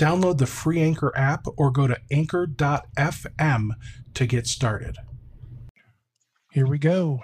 [0.00, 3.68] Download the free Anchor app or go to anchor.fm
[4.14, 4.96] to get started.
[6.52, 7.20] Here we go.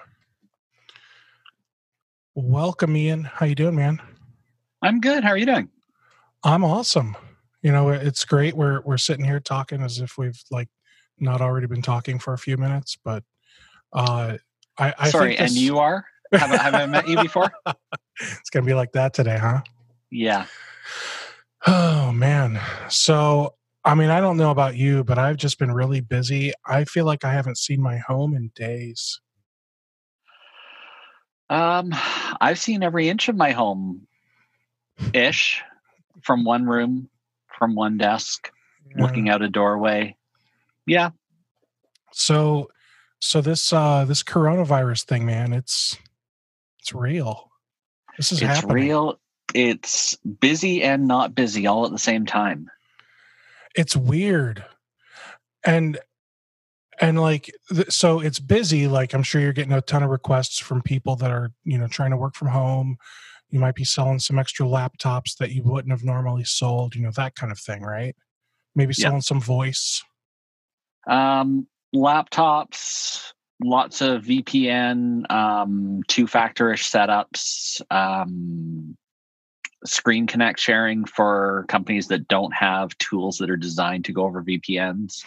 [2.35, 3.23] Welcome, Ian.
[3.23, 3.99] How you doing, man?
[4.83, 5.23] I'm good.
[5.23, 5.69] How are you doing?
[6.43, 7.17] I'm awesome.
[7.63, 8.53] You know, it's great.
[8.53, 10.69] We're we're sitting here talking as if we've like
[11.17, 13.23] not already been talking for a few minutes, but
[13.91, 14.37] uh
[14.77, 15.49] I, I sorry, this...
[15.49, 16.05] and you are?
[16.31, 17.51] Have, I, have I met you before?
[18.19, 19.61] it's gonna be like that today, huh?
[20.11, 20.45] Yeah.
[21.65, 22.59] Oh man.
[22.89, 26.51] So I mean, I don't know about you, but I've just been really busy.
[26.65, 29.21] I feel like I haven't seen my home in days.
[31.49, 31.95] Um,
[32.41, 34.05] I've seen every inch of my home
[35.13, 35.63] ish
[36.21, 37.09] from one room,
[37.57, 38.51] from one desk,
[38.89, 39.01] yeah.
[39.01, 40.17] looking out a doorway.
[40.85, 41.11] Yeah.
[42.11, 42.69] So
[43.19, 45.97] so this uh this coronavirus thing, man, it's
[46.79, 47.51] it's real.
[48.17, 48.75] This is it's happening.
[48.75, 49.19] real
[49.53, 52.69] it's busy and not busy all at the same time.
[53.75, 54.65] It's weird.
[55.65, 55.99] And
[56.99, 57.51] and like
[57.89, 61.31] so it's busy like i'm sure you're getting a ton of requests from people that
[61.31, 62.97] are you know trying to work from home
[63.49, 67.11] you might be selling some extra laptops that you wouldn't have normally sold you know
[67.15, 68.15] that kind of thing right
[68.75, 69.21] maybe selling yeah.
[69.21, 70.03] some voice
[71.07, 73.31] um laptops
[73.63, 78.95] lots of vpn um two factorish setups um
[79.87, 85.23] ScreenConnect sharing for companies that don't have tools that are designed to go over VPNs.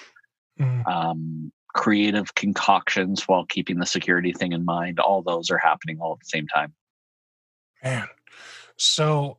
[0.58, 0.86] Mm.
[0.86, 4.98] Um, creative concoctions while keeping the security thing in mind.
[4.98, 6.74] All those are happening all at the same time.
[7.82, 8.08] Man,
[8.76, 9.38] so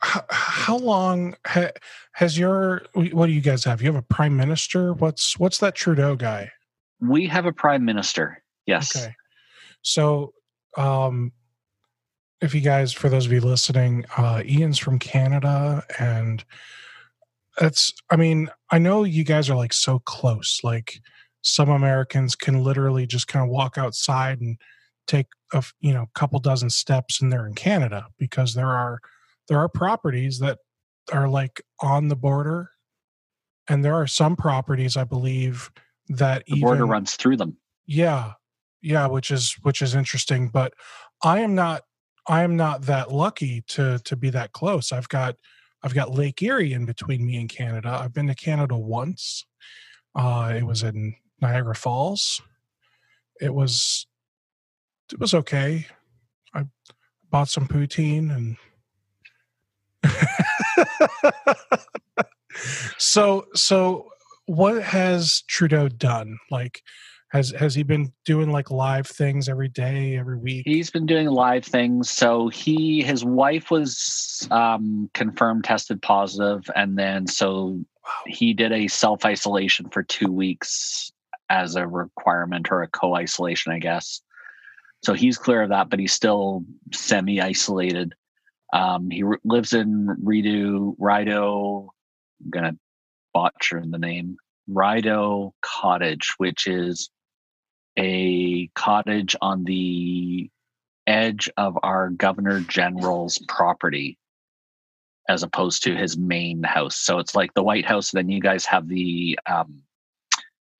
[0.00, 1.68] how, how long ha,
[2.12, 3.80] has your what do you guys have?
[3.80, 4.92] You have a prime minister.
[4.92, 6.52] What's what's that Trudeau guy?
[7.00, 8.42] We have a prime minister.
[8.66, 8.96] Yes.
[8.96, 9.14] Okay.
[9.82, 10.34] So
[10.76, 11.32] um
[12.40, 16.44] if you guys, for those of you listening, uh, Ian's from Canada, and
[17.58, 20.60] that's, I mean, I know you guys are like so close.
[20.62, 21.00] Like
[21.42, 24.58] some Americans can literally just kind of walk outside and
[25.06, 29.00] take a you know couple dozen steps, and they're in Canada because there are
[29.48, 30.58] there are properties that
[31.12, 32.70] are like on the border,
[33.68, 35.70] and there are some properties I believe
[36.08, 37.56] that the even, border runs through them.
[37.86, 38.32] Yeah,
[38.82, 40.74] yeah, which is which is interesting, but
[41.22, 41.82] I am not
[42.28, 44.92] I'm not that lucky to to be that close.
[44.92, 45.36] I've got
[45.82, 47.88] I've got Lake Erie in between me and Canada.
[47.88, 49.44] I've been to Canada once.
[50.14, 52.40] Uh, it was in Niagara Falls.
[53.40, 54.06] It was
[55.12, 55.86] it was okay.
[56.54, 56.64] I
[57.30, 58.56] bought some poutine and
[62.98, 64.08] so so
[64.46, 66.38] what has Trudeau done?
[66.50, 66.82] Like
[67.30, 70.62] has has he been doing like live things every day, every week?
[70.64, 72.08] He's been doing live things.
[72.08, 77.80] So he his wife was um, confirmed tested positive, and then so
[78.26, 81.10] he did a self isolation for two weeks
[81.50, 84.20] as a requirement or a co isolation, I guess.
[85.02, 88.14] So he's clear of that, but he's still semi isolated.
[88.72, 91.90] Um, he re- lives in Redo Rideau.
[92.42, 92.76] I'm gonna
[93.34, 94.36] butcher the name
[94.68, 97.10] Rideau Cottage, which is
[97.98, 100.50] a cottage on the
[101.06, 104.18] edge of our governor general's property
[105.28, 106.96] as opposed to his main house.
[106.96, 108.10] So it's like the White House.
[108.10, 109.82] Then you guys have the um,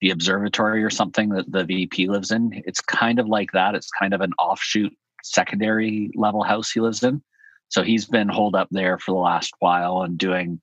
[0.00, 2.62] the observatory or something that the VP lives in.
[2.66, 3.74] It's kind of like that.
[3.74, 7.22] It's kind of an offshoot secondary level house he lives in.
[7.68, 10.60] So he's been holed up there for the last while and doing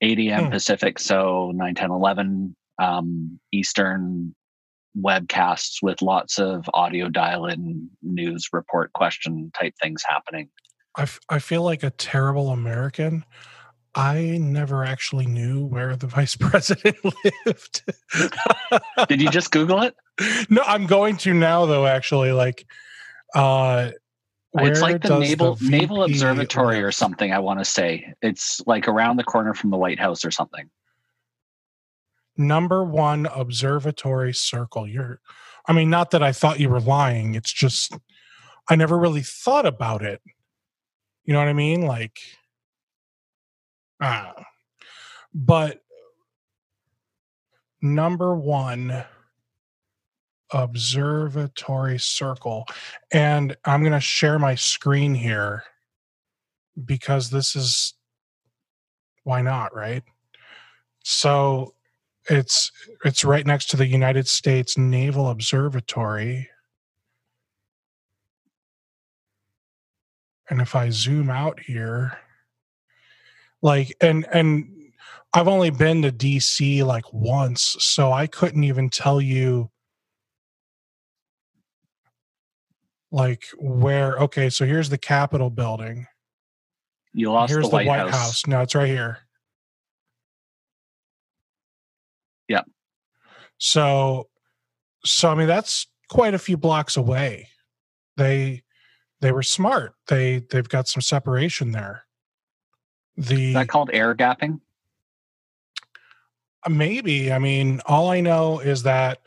[0.00, 0.44] 8 a.m.
[0.44, 0.50] Hmm.
[0.50, 4.34] Pacific, so 9, 10, 11 um, Eastern
[5.00, 10.48] webcasts with lots of audio dial-in news report question type things happening.
[10.96, 13.24] I, f- I feel like a terrible American.
[13.94, 17.82] I never actually knew where the vice president lived.
[19.08, 19.94] Did you just Google it?
[20.48, 21.86] No, I'm going to now though.
[21.86, 22.66] Actually, like,
[23.34, 23.90] uh,
[24.54, 26.84] it's like the naval the naval observatory live?
[26.84, 27.32] or something.
[27.32, 30.70] I want to say it's like around the corner from the White House or something
[32.36, 34.86] number one observatory circle.
[34.86, 35.20] You're,
[35.66, 37.34] I mean, not that I thought you were lying.
[37.34, 37.96] It's just,
[38.68, 40.20] I never really thought about it.
[41.24, 41.82] You know what I mean?
[41.82, 42.18] Like,
[44.00, 44.32] Uh,
[45.34, 45.80] but
[47.82, 49.04] number one
[50.52, 52.64] observatory circle
[53.12, 55.64] and i'm going to share my screen here
[56.84, 57.94] because this is
[59.24, 60.04] why not right
[61.02, 61.74] so
[62.28, 62.70] it's
[63.04, 66.48] it's right next to the united states naval observatory.
[70.48, 72.18] And if i zoom out here
[73.62, 74.68] like and and
[75.32, 79.70] i've only been to dc like once so i couldn't even tell you
[83.10, 86.06] like where okay so here's the capitol building.
[87.12, 88.46] You lost here's the White, House.
[88.46, 89.25] no it's right here
[93.58, 94.28] so
[95.04, 97.48] so i mean that's quite a few blocks away.
[98.16, 98.62] They
[99.20, 99.94] they were smart.
[100.08, 102.04] They they've got some separation there.
[103.16, 104.60] The Is that called air gapping?
[106.64, 107.32] Uh, maybe.
[107.32, 109.20] I mean all i know is that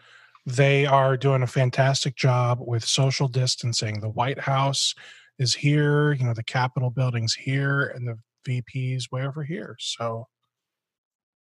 [0.45, 3.99] they are doing a fantastic job with social distancing.
[3.99, 4.95] The white house
[5.37, 8.17] is here you know the capitol building's here and the
[8.47, 9.75] vp's way over here.
[9.79, 10.27] So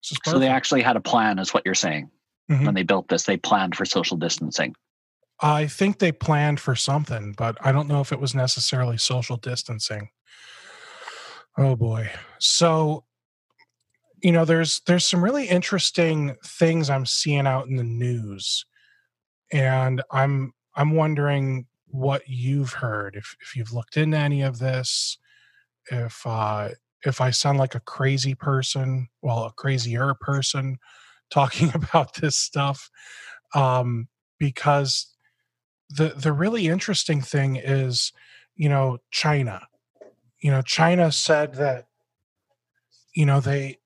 [0.01, 2.09] this is So they actually had a plan, is what you're saying.
[2.49, 2.65] Mhm.
[2.65, 4.75] When they built this, they planned for social distancing.
[5.41, 9.37] i think they planned for something but i don't know if it was necessarily social
[9.37, 10.09] distancing
[11.57, 12.09] oh boy
[12.39, 13.05] so
[14.21, 18.65] you know there's there's some really interesting things i'm seeing out in the news
[19.53, 25.17] and i'm i'm wondering what you've heard if if you've looked into any of this
[25.89, 26.67] if uh
[27.05, 30.77] if i sound like a crazy person well a crazier person
[31.29, 32.89] talking about this stuff
[33.55, 35.15] um because
[35.89, 38.13] the the really interesting thing is
[38.55, 39.67] you know china.
[40.39, 41.87] You know china said that
[43.13, 43.79] you know they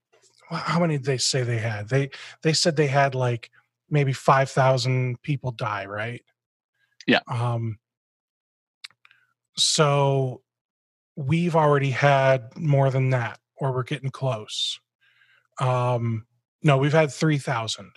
[0.49, 1.89] how many did they say they had?
[1.89, 2.11] They
[2.41, 3.49] they said they had like
[3.89, 6.21] maybe 5000 people die right?
[7.07, 7.19] Yeah.
[7.27, 7.79] um
[9.55, 10.41] so
[11.15, 14.79] we've already had more than that or we're getting close.
[15.59, 16.25] Um
[16.63, 17.91] no we've had 3000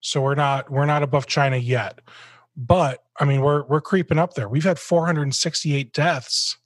[0.00, 2.00] so we're not we're not above china yet.
[2.56, 4.48] But i mean we're we're creeping up there.
[4.48, 6.58] We've had 468 deaths.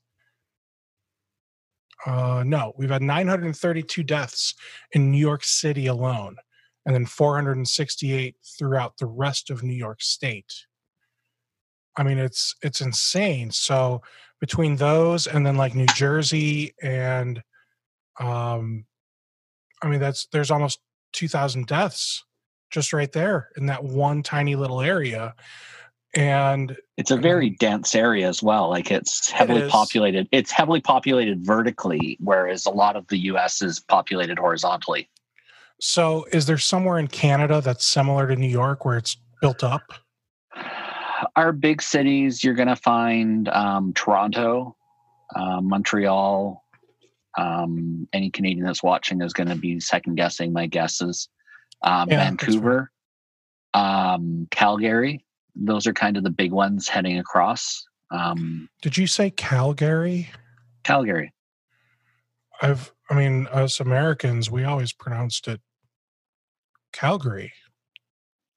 [2.05, 4.55] Uh no we've had 932 deaths
[4.93, 6.37] in new york city alone
[6.85, 10.53] and then 468 throughout the rest of new york state.
[11.97, 13.51] I mean it's it's insane.
[13.51, 14.03] So
[14.41, 17.43] between those and then like new jersey and
[18.19, 18.85] um
[19.83, 20.81] i mean that's there's almost
[21.13, 22.25] 2000 deaths
[22.71, 25.35] just right there in that one tiny little area
[26.15, 28.69] and It's a very dense area as well.
[28.69, 29.71] Like it's heavily is.
[29.73, 30.29] populated.
[30.31, 35.09] It's heavily populated vertically, whereas a lot of the US is populated horizontally.
[35.81, 39.83] so is there somewhere in canada that's similar to new york where it's built up
[41.37, 44.77] Our big cities, you're going to find um, Toronto,
[45.35, 46.63] uh, Montreal.
[47.39, 51.29] Um, any Canadian that's watching is going to be second guessing my guesses.
[51.83, 52.91] Um, Yeah, Vancouver,
[53.75, 55.25] um, Calgary.
[55.55, 57.85] Those are kind of the big ones heading across.
[58.11, 60.29] Um, did you say calgary
[60.85, 61.33] Calgary.
[62.61, 65.63] i've i mean us americans we always pronounced it
[66.93, 67.55] calgary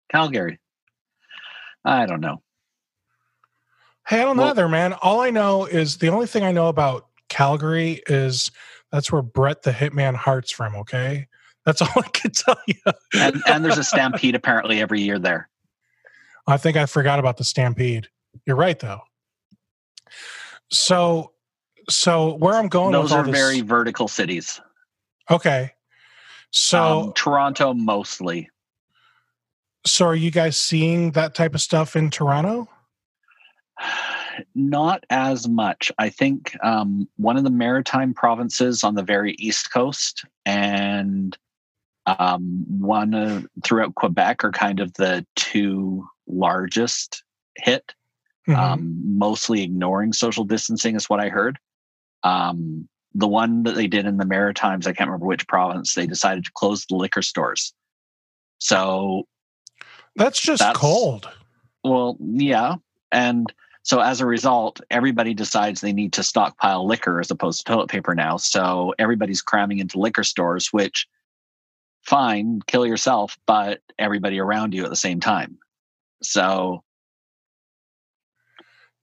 [0.09, 0.59] Calgary.
[1.83, 2.41] I don't know.
[4.07, 4.93] Hey, I don't know either, man.
[4.93, 8.51] All I know is the only thing I know about Calgary is
[8.91, 10.75] that's where Brett the Hitman Hart's from.
[10.75, 11.27] Okay,
[11.65, 12.75] that's all I can tell you.
[13.13, 15.50] And, and there's a stampede apparently every year there.
[16.48, 18.08] I think I forgot about the Stampede.
[18.46, 19.01] You're right, though.
[20.72, 21.32] So,
[21.89, 24.62] so where I'm going Those are this, very vertical cities.
[25.29, 25.72] okay.
[26.51, 28.50] So, um, Toronto mostly.
[29.86, 32.70] so are you guys seeing that type of stuff in Toronto?
[34.53, 35.91] Not as much.
[35.97, 41.37] I think um, one of the maritime provinces on the very east coast and
[42.05, 47.23] um, one uh, throughout Quebec are kind of the two largest
[47.55, 47.93] hit.
[48.47, 48.55] Mhm.
[48.57, 51.57] Um, mostly ignoring social distancing is what I heard.
[52.23, 56.05] Um, the one that they did in the Maritimes, I can't remember which province, they
[56.05, 57.73] decided to close the liquor stores.
[58.59, 59.27] So
[60.15, 61.27] that's just that's- cold.
[61.83, 62.75] well, yeah.
[63.11, 63.51] And
[63.85, 67.87] so as a result, everybody decides they need to stockpile liquor as opposed to toilet
[67.87, 68.37] paper now.
[68.37, 71.07] So everybody's cramming into liquor stores, which
[72.01, 75.59] fine, kill yourself, but everybody around you at the same time.
[76.23, 76.83] So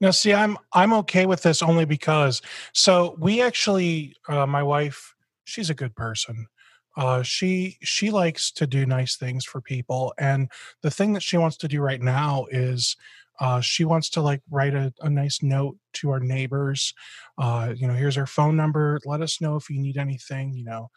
[0.01, 5.15] Now, see, I'm I'm okay with this only because so we actually, uh, my wife
[5.45, 6.49] she's a good person.
[6.97, 10.51] Uh, she she likes to do nice things for people, and
[10.83, 12.97] the thing that she wants to do right now is
[13.43, 16.95] uh, she wants to like write a, a nice note to our neighbors.
[17.37, 19.01] Uh, you know, here's our phone number.
[19.05, 20.53] Let us know if you need anything.
[20.55, 20.91] You know,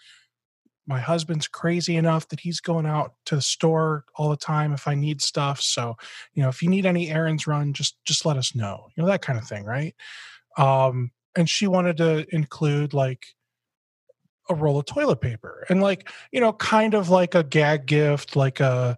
[0.86, 4.88] my husband's crazy enough that he's going out to the store all the time if
[4.88, 5.60] I need stuff.
[5.60, 5.96] So,
[6.36, 8.90] you know, if you need any errands run, just just let us know.
[8.96, 9.96] You know, that kind of thing, right?
[10.56, 13.26] Um, and she wanted to include like
[14.52, 18.36] a roll of toilet paper and like you know kind of like a gag gift
[18.36, 18.96] like a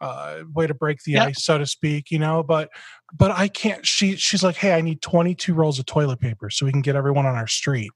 [0.00, 1.28] uh, way to break the yep.
[1.28, 2.68] ice so to speak you know but
[3.16, 6.66] but i can't she she's like hey i need 22 rolls of toilet paper so
[6.66, 7.90] we can get everyone on our street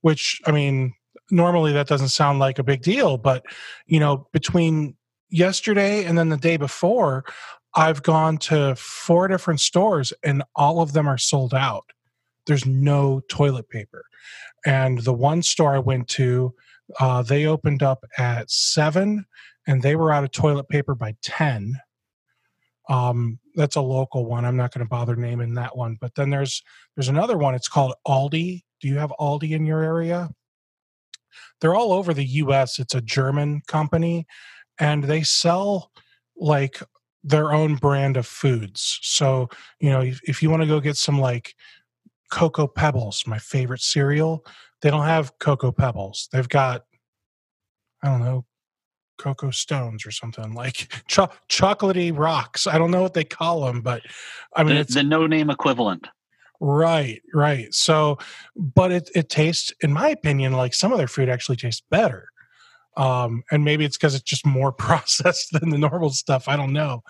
[0.00, 0.92] which i mean
[1.30, 3.44] normally that doesn't sound like a big deal but
[3.86, 4.96] you know between
[5.30, 7.24] yesterday and then the day before
[7.74, 11.84] i've gone to four different stores and all of them are sold out
[12.46, 14.04] there's no toilet paper
[14.66, 16.52] and the one store I went to,
[16.98, 19.24] uh, they opened up at seven,
[19.66, 21.80] and they were out of toilet paper by ten.
[22.88, 24.44] Um, that's a local one.
[24.44, 25.96] I'm not going to bother naming that one.
[26.00, 26.62] But then there's
[26.94, 27.54] there's another one.
[27.54, 28.62] It's called Aldi.
[28.80, 30.30] Do you have Aldi in your area?
[31.60, 32.78] They're all over the U.S.
[32.78, 34.26] It's a German company,
[34.78, 35.90] and they sell
[36.36, 36.82] like
[37.24, 39.00] their own brand of foods.
[39.02, 39.48] So
[39.80, 41.54] you know, if, if you want to go get some like
[42.30, 44.44] Cocoa Pebbles, my favorite cereal.
[44.82, 46.28] They don't have Cocoa Pebbles.
[46.32, 46.84] They've got,
[48.02, 48.44] I don't know,
[49.18, 52.66] Cocoa Stones or something like cho- chocolatey rocks.
[52.66, 54.02] I don't know what they call them, but
[54.54, 56.08] I mean, the, it's the no name equivalent.
[56.60, 57.72] Right, right.
[57.74, 58.18] So,
[58.56, 62.28] but it it tastes, in my opinion, like some of their food actually tastes better.
[62.96, 66.48] Um, and maybe it's because it's just more processed than the normal stuff.
[66.48, 67.02] I don't know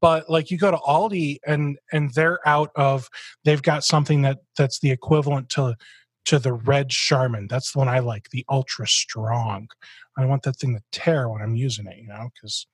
[0.00, 3.08] but like you go to Aldi and and they're out of
[3.44, 5.76] they've got something that that's the equivalent to
[6.26, 7.46] to the red Charmin.
[7.48, 9.68] That's the one I like, the ultra strong.
[10.18, 12.66] I want that thing to tear when I'm using it, you know, because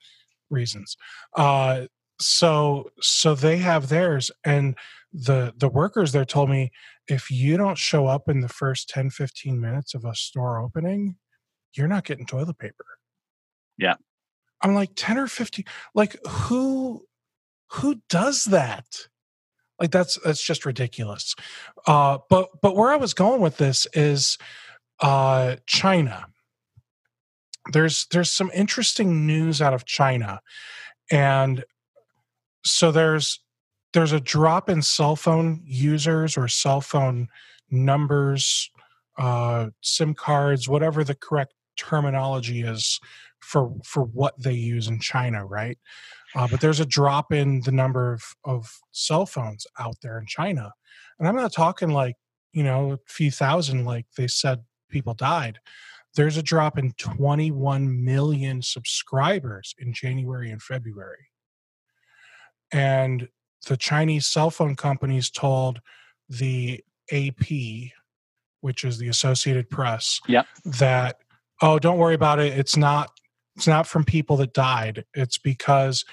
[0.51, 0.97] reasons.
[1.37, 1.87] Uh
[2.21, 4.77] so so they have theirs and
[5.13, 6.71] the the workers there told me
[7.09, 11.17] if you don't show up in the first 10 15 minutes of a store opening
[11.75, 12.87] you're not getting toilet paper
[13.79, 13.97] yeah
[14.61, 17.05] I'm like 10 or 15 like who
[17.75, 19.09] who does that?
[19.81, 21.35] Like that's that's just ridiculous.
[21.87, 24.39] Uh but but where I was going with this is
[25.01, 26.27] uh China.
[27.73, 30.41] There's there's some interesting news out of China
[31.11, 31.65] and
[32.65, 33.41] so there's
[33.93, 37.29] there's a drop in cell phone users or cell phone
[37.71, 38.71] numbers
[39.19, 43.01] uh sim cards whatever the correct terminology is
[43.45, 45.79] for for what they use in China, right?
[46.35, 50.27] Uh, but there's a drop in the number of, of cell phones out there in
[50.27, 50.73] China,
[51.19, 52.17] and I'm not talking like
[52.53, 55.59] you know a few thousand, like they said people died.
[56.17, 61.29] There's a drop in 21 million subscribers in January and February,
[62.73, 63.29] and
[63.67, 65.81] the Chinese cell phone companies told
[66.29, 67.93] the AP,
[68.61, 70.47] which is the Associated Press, yep.
[70.65, 71.17] that
[71.63, 72.59] oh, don't worry about it.
[72.59, 73.11] It's not
[73.57, 75.05] it's not from people that died.
[75.15, 76.05] It's because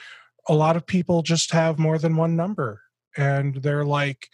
[0.48, 2.81] a lot of people just have more than one number
[3.17, 4.29] and they're like,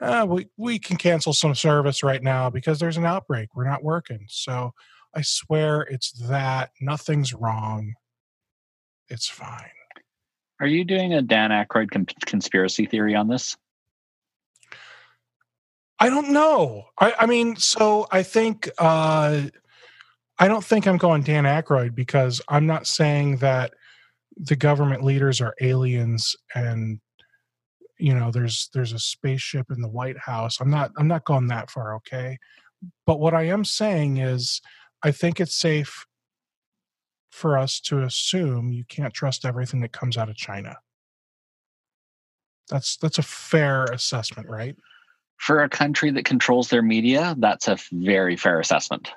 [0.00, 3.54] ah, we, we can cancel some service right now because there's an outbreak.
[3.54, 4.26] We're not working.
[4.28, 4.72] So
[5.16, 6.70] I swear it's that.
[6.80, 7.94] Nothing's wrong.
[9.08, 9.70] It's fine.
[10.60, 11.90] Are you doing a Dan Aykroyd
[12.26, 13.56] conspiracy theory on this?
[15.98, 16.84] I don't know.
[17.00, 19.42] I, I mean, so I think uh,
[20.38, 23.72] I don't think I'm going Dan Aykroyd because I'm not saying that
[24.36, 27.00] the government leaders are aliens and
[27.98, 30.60] you know there's there's a spaceship in the White House.
[30.60, 32.38] I'm not I'm not going that far, okay?
[33.06, 34.60] But what I am saying is
[35.06, 36.04] I think it's safe
[37.30, 40.76] for us to assume you can't trust everything that comes out of China.
[42.68, 44.76] That's that's a fair assessment, right?
[45.38, 49.12] For a country that controls their media, that's a very fair assessment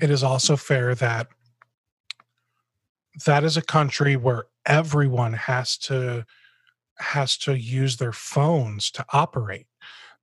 [0.00, 1.28] it is also fair that
[3.26, 6.24] that is a country where everyone has to
[6.98, 9.66] has to use their phones to operate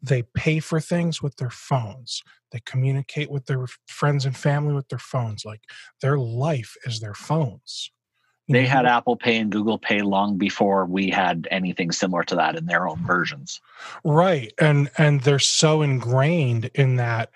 [0.02, 2.22] they pay for things with their phones
[2.52, 5.62] they communicate with their friends and family with their phones like
[6.02, 7.92] their life is their phones
[8.48, 8.70] you they know?
[8.70, 12.66] had apple pay and google pay long before we had anything similar to that in
[12.66, 13.62] their own versions
[14.04, 17.30] right and and they're so ingrained in that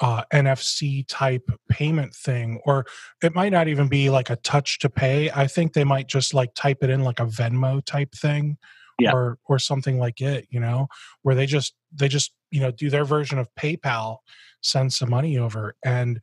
[0.00, 2.84] uh, NFC type payment thing, or
[3.22, 5.30] it might not even be like a touch to pay.
[5.30, 8.58] I think they might just like type it in like a Venmo type thing,
[8.98, 9.12] Yeah.
[9.12, 10.88] or or something like it, you know,
[11.22, 14.18] where they just they just you know do their version of PayPal,
[14.60, 16.20] send some money over, and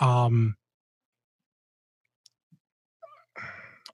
[0.00, 0.56] um,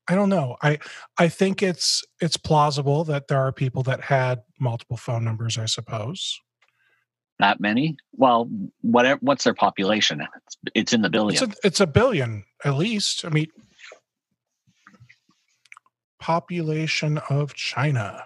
[0.08, 0.56] I don't know.
[0.62, 0.78] I
[1.18, 5.56] I think it's it's plausible that there are people that had multiple phone numbers.
[5.56, 6.38] I suppose.
[7.38, 7.96] That many?
[8.12, 8.50] Well,
[8.82, 9.18] whatever.
[9.22, 10.20] What's their population?
[10.20, 11.42] It's, it's in the It's billions.
[11.42, 13.24] a, it's a billion at least.
[13.24, 13.46] I mean,
[16.20, 18.24] population of China.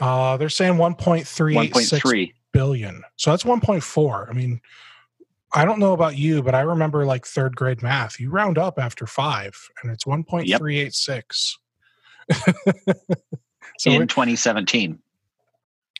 [0.00, 2.34] Uh, they're saying One 1.386 point three.
[2.52, 3.02] billion.
[3.16, 4.30] So that's 1.4.
[4.30, 4.60] I mean,
[5.52, 8.20] I don't know about you, but I remember like third grade math.
[8.20, 11.56] You round up after five, and it's 1.386.
[13.78, 14.98] so in it, 2017.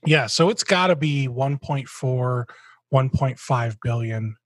[0.05, 2.45] yeah, so it's got to be 1.4,
[2.93, 4.37] 1.5 billion.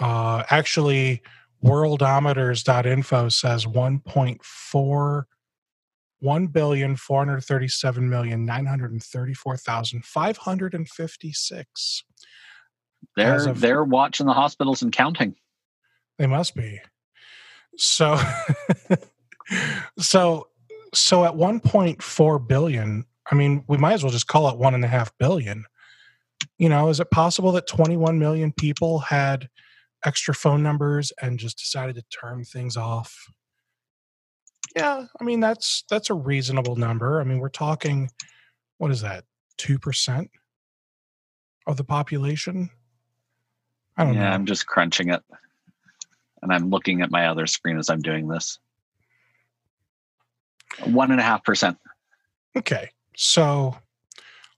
[0.00, 1.20] Uh, actually,
[1.64, 5.24] worldometers.info says 1.4
[6.22, 12.04] one billion four hundred thirty-seven million nine hundred thirty-four thousand five hundred and fifty-six.
[13.16, 15.34] They're of- they're watching the hospitals and counting.
[16.18, 16.80] They must be.
[17.76, 18.18] So,
[19.98, 20.48] so,
[20.94, 23.04] so at one point four billion.
[23.30, 25.64] I mean, we might as well just call it one and a half billion.
[26.58, 29.48] You know, is it possible that twenty-one million people had
[30.04, 33.26] extra phone numbers and just decided to turn things off?
[34.74, 37.20] Yeah, I mean that's that's a reasonable number.
[37.20, 38.10] I mean, we're talking,
[38.78, 39.24] what is that,
[39.56, 40.30] two percent
[41.66, 42.70] of the population?
[43.96, 44.34] I don't yeah, know.
[44.34, 45.22] I'm just crunching it,
[46.42, 48.58] and I'm looking at my other screen as I'm doing this.
[50.84, 51.76] One and a half percent.
[52.56, 52.90] Okay.
[53.14, 53.76] So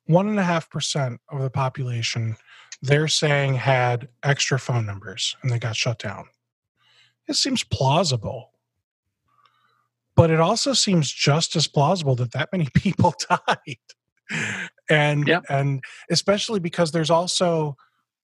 [0.07, 2.37] one and a half percent of the population
[2.83, 6.27] they're saying had extra phone numbers and they got shut down.
[7.27, 8.51] It seems plausible.
[10.17, 13.77] But it also seems just as plausible that that many people died.
[14.89, 15.45] And Yep.
[15.49, 17.77] and especially because there's also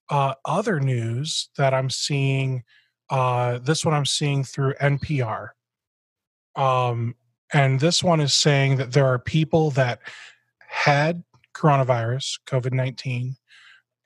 [0.09, 2.65] uh, other news that I'm seeing.
[3.09, 5.49] Uh, this one I'm seeing through NPR.
[6.57, 7.17] Um,
[7.53, 9.99] and this one is saying that there are people that
[10.69, 13.37] had coronavirus, COVID 19,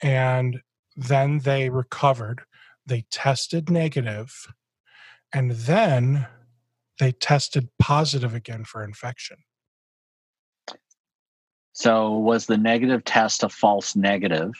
[0.02, 0.62] and
[0.96, 2.42] then they recovered.
[2.87, 4.46] They tested negative,
[5.32, 6.26] and then
[6.98, 9.38] they tested positive again for infection.
[11.72, 14.52] So was the negative test a false negative,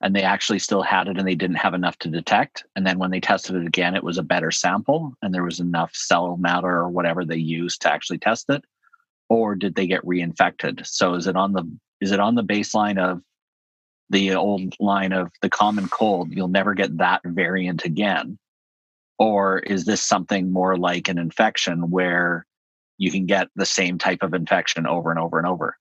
[0.00, 2.64] and they actually still had it, and they didn't have enough to detect?
[2.76, 5.58] And then when they tested it again, it was a better sample, and there was
[5.58, 8.64] enough cell matter or whatever they used to actually test it,
[9.28, 10.86] or did they get reinfected?
[10.86, 11.64] So is it on the
[12.00, 13.20] is it on the baseline of
[14.08, 16.32] the old line of the common cold?
[16.32, 18.38] You'll never get that variant again,
[19.20, 22.44] or is this something more like an infection where
[22.98, 25.76] you can get the same type of infection over and over and over?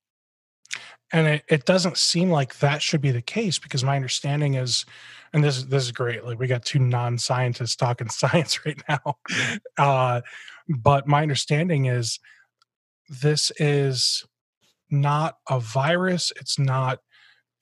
[1.12, 4.86] and it, it doesn't seem like that should be the case because my understanding is
[5.34, 9.18] and this is this is great like we got two non-scientists talking science right now
[9.78, 10.22] uh,
[10.68, 12.20] but my understanding is
[13.22, 14.26] this is
[14.90, 17.00] not a virus it's not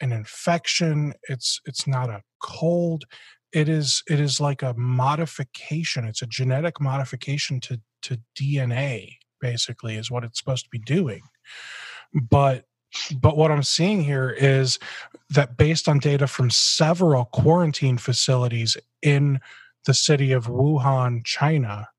[0.02, 3.06] an infection it's it's not a cold
[3.58, 9.96] it is it is like a modification it's a genetic modification to to dna basically
[9.96, 11.22] is what it's supposed to be doing.
[12.14, 12.66] But
[13.20, 14.80] but what I'm seeing here is
[15.30, 19.40] that based on data from several quarantine facilities in
[19.86, 21.90] the city of Wuhan, China,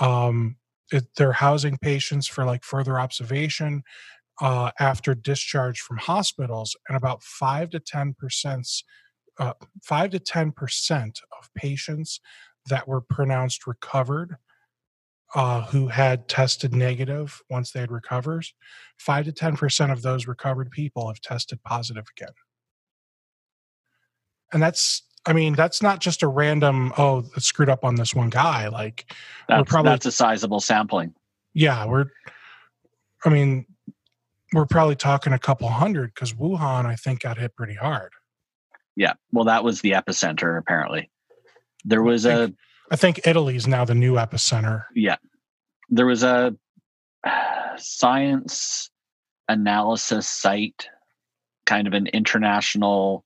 [0.00, 0.56] um,
[0.90, 3.84] it, they're housing patients for like further observation
[4.40, 8.68] uh, after discharge from hospitals, and about five to ten percent,
[9.38, 12.20] uh, five to ten percent of patients
[12.68, 14.36] that were pronounced recovered
[15.34, 18.44] uh, who had tested negative once they had recovered,
[18.98, 22.34] five to ten percent of those recovered people have tested positive again.
[24.52, 28.14] And that's, I mean, that's not just a random, oh, it screwed up on this
[28.14, 28.68] one guy.
[28.68, 29.10] Like,
[29.48, 31.14] That's, probably- that's a sizable sampling.
[31.54, 32.06] yeah, we're,
[33.24, 33.64] I mean,
[34.52, 38.12] we're probably talking a couple hundred because Wuhan, I think, got hit pretty hard.
[38.96, 39.14] Yeah.
[39.32, 41.10] Well, that was the epicenter, apparently.
[41.84, 42.48] There was I a
[42.90, 44.84] I think Italy is now the new epicenter.
[44.94, 45.16] yeah
[45.92, 46.56] there was a
[47.76, 48.90] science
[49.48, 50.88] analysis site
[51.66, 53.24] kind of an international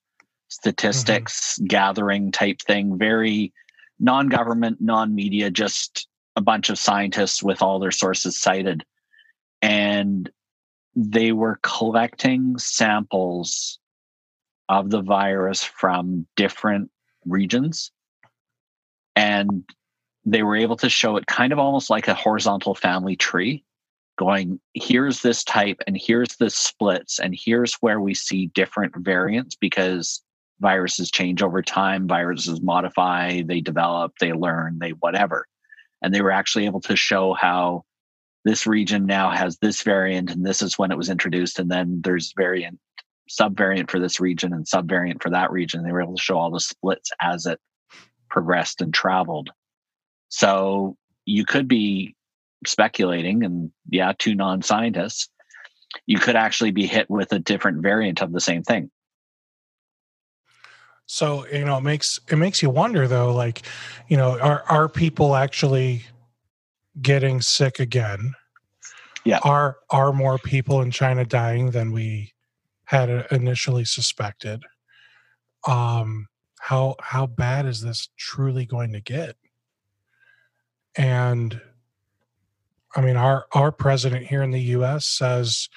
[0.49, 1.67] statistics mm-hmm.
[1.67, 3.53] gathering type thing very
[3.99, 8.85] non-government non-media just a bunch of scientists with all their sources cited
[9.63, 10.31] and
[10.95, 13.79] they were collecting samples
[14.69, 16.91] of the virus from different
[17.25, 17.91] regions.
[19.15, 19.65] And
[20.25, 23.65] they were able to show it kind of almost like a horizontal family tree
[24.17, 29.55] going here's this type and here's the splits and here's where we see different variants
[29.55, 30.23] because
[30.61, 35.47] viruses change over time viruses modify they develop they learn they whatever.
[36.03, 37.85] And they were actually able to show how
[38.45, 42.01] this region now has this variant and this is when it was introduced and then
[42.03, 42.79] there's variant
[43.31, 46.51] subvariant for this region and subvariant for that region they were able to show all
[46.51, 47.59] the splits as it
[48.31, 49.51] progressed and traveled
[50.29, 52.15] so you could be
[52.67, 55.29] speculating, and yeah, two non scientists,
[56.07, 58.91] you could actually be hit with a different variant of the same thing.
[61.07, 63.63] So you know, it makes it makes you wonder though, like,
[64.09, 66.05] you know, are are people actually
[67.01, 68.35] getting sick again?
[69.25, 69.39] Yeah.
[69.43, 72.33] Are are more people in China dying than we
[72.87, 74.65] had initially suspected?
[75.67, 76.27] Um,
[76.61, 79.37] how how bad is this truly going to get?
[80.97, 81.61] And
[82.97, 85.07] I mean, our our president here in the U.S.
[85.07, 85.69] says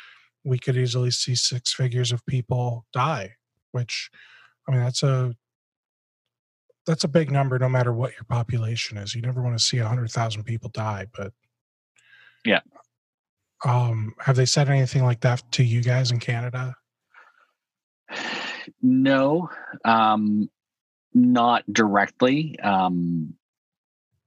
[0.44, 3.36] we could easily see six figures of people die,
[3.72, 4.10] which,
[4.68, 5.36] I mean, that's a
[6.88, 9.14] that's a big number, no matter what your population is.
[9.14, 11.34] You never want to see a hundred thousand people die, but
[12.46, 12.62] yeah.
[13.66, 16.76] Um, have they said anything like that to you guys in Canada?
[18.82, 19.50] No,
[19.86, 20.50] um,
[21.14, 22.60] not directly.
[22.60, 23.34] Um,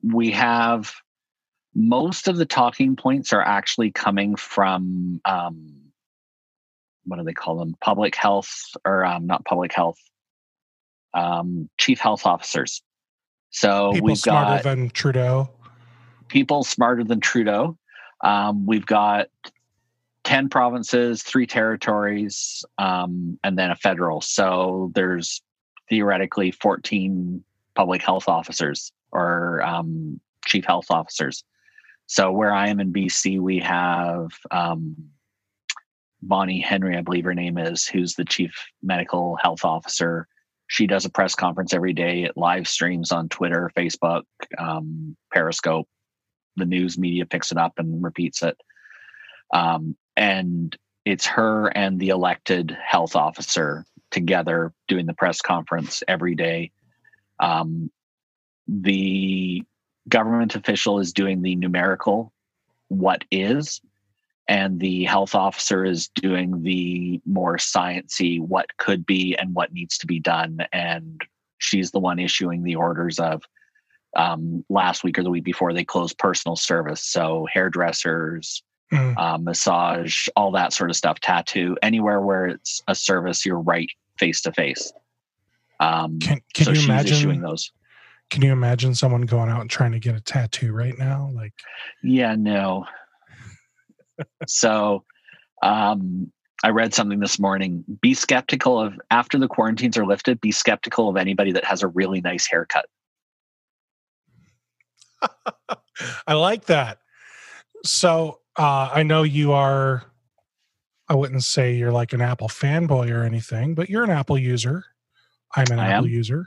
[0.03, 0.92] we have
[1.75, 5.83] most of the talking points are actually coming from um,
[7.05, 7.75] what do they call them?
[7.81, 9.99] Public health or um, not public health,
[11.14, 12.83] um, chief health officers.
[13.51, 15.51] So people we've smarter got than Trudeau.
[16.29, 17.77] People smarter than Trudeau.
[18.23, 19.29] Um, we've got
[20.24, 24.20] ten provinces, three territories, um, and then a federal.
[24.20, 25.42] So there's
[25.88, 31.44] theoretically fourteen public health officers or um, chief health officers.
[32.06, 34.96] So where I am in BC, we have um,
[36.22, 40.28] Bonnie Henry, I believe her name is, who's the chief medical health officer.
[40.68, 42.22] She does a press conference every day.
[42.22, 44.22] It live streams on Twitter, Facebook,
[44.58, 45.88] um, Periscope.
[46.56, 48.56] The news media picks it up and repeats it.
[49.52, 56.35] Um, and it's her and the elected health officer together doing the press conference every
[56.35, 56.70] day.
[57.40, 57.90] Um,
[58.68, 59.64] the
[60.09, 62.33] government official is doing the numerical
[62.88, 63.81] what is
[64.48, 69.98] and the health officer is doing the more sciency what could be and what needs
[69.98, 71.22] to be done and
[71.59, 73.42] she's the one issuing the orders of
[74.14, 79.16] um, last week or the week before they closed personal service so hairdressers mm.
[79.18, 83.90] uh, massage all that sort of stuff tattoo anywhere where it's a service you're right
[84.18, 84.92] face to face
[85.81, 87.72] um, can, can so you imagine issuing those
[88.33, 91.31] can you imagine someone going out and trying to get a tattoo right now?
[91.35, 91.52] Like,
[92.02, 92.87] yeah, no.
[94.46, 95.05] so,
[95.62, 96.33] um,
[96.64, 97.85] I read something this morning.
[98.00, 100.40] Be skeptical of after the quarantines are lifted.
[100.40, 102.87] Be skeptical of anybody that has a really nice haircut.
[106.26, 107.00] I like that.
[107.85, 110.04] So uh, I know you are.
[111.08, 114.84] I wouldn't say you're like an Apple fanboy or anything, but you're an Apple user.
[115.56, 116.12] I'm an I Apple am.
[116.12, 116.46] user.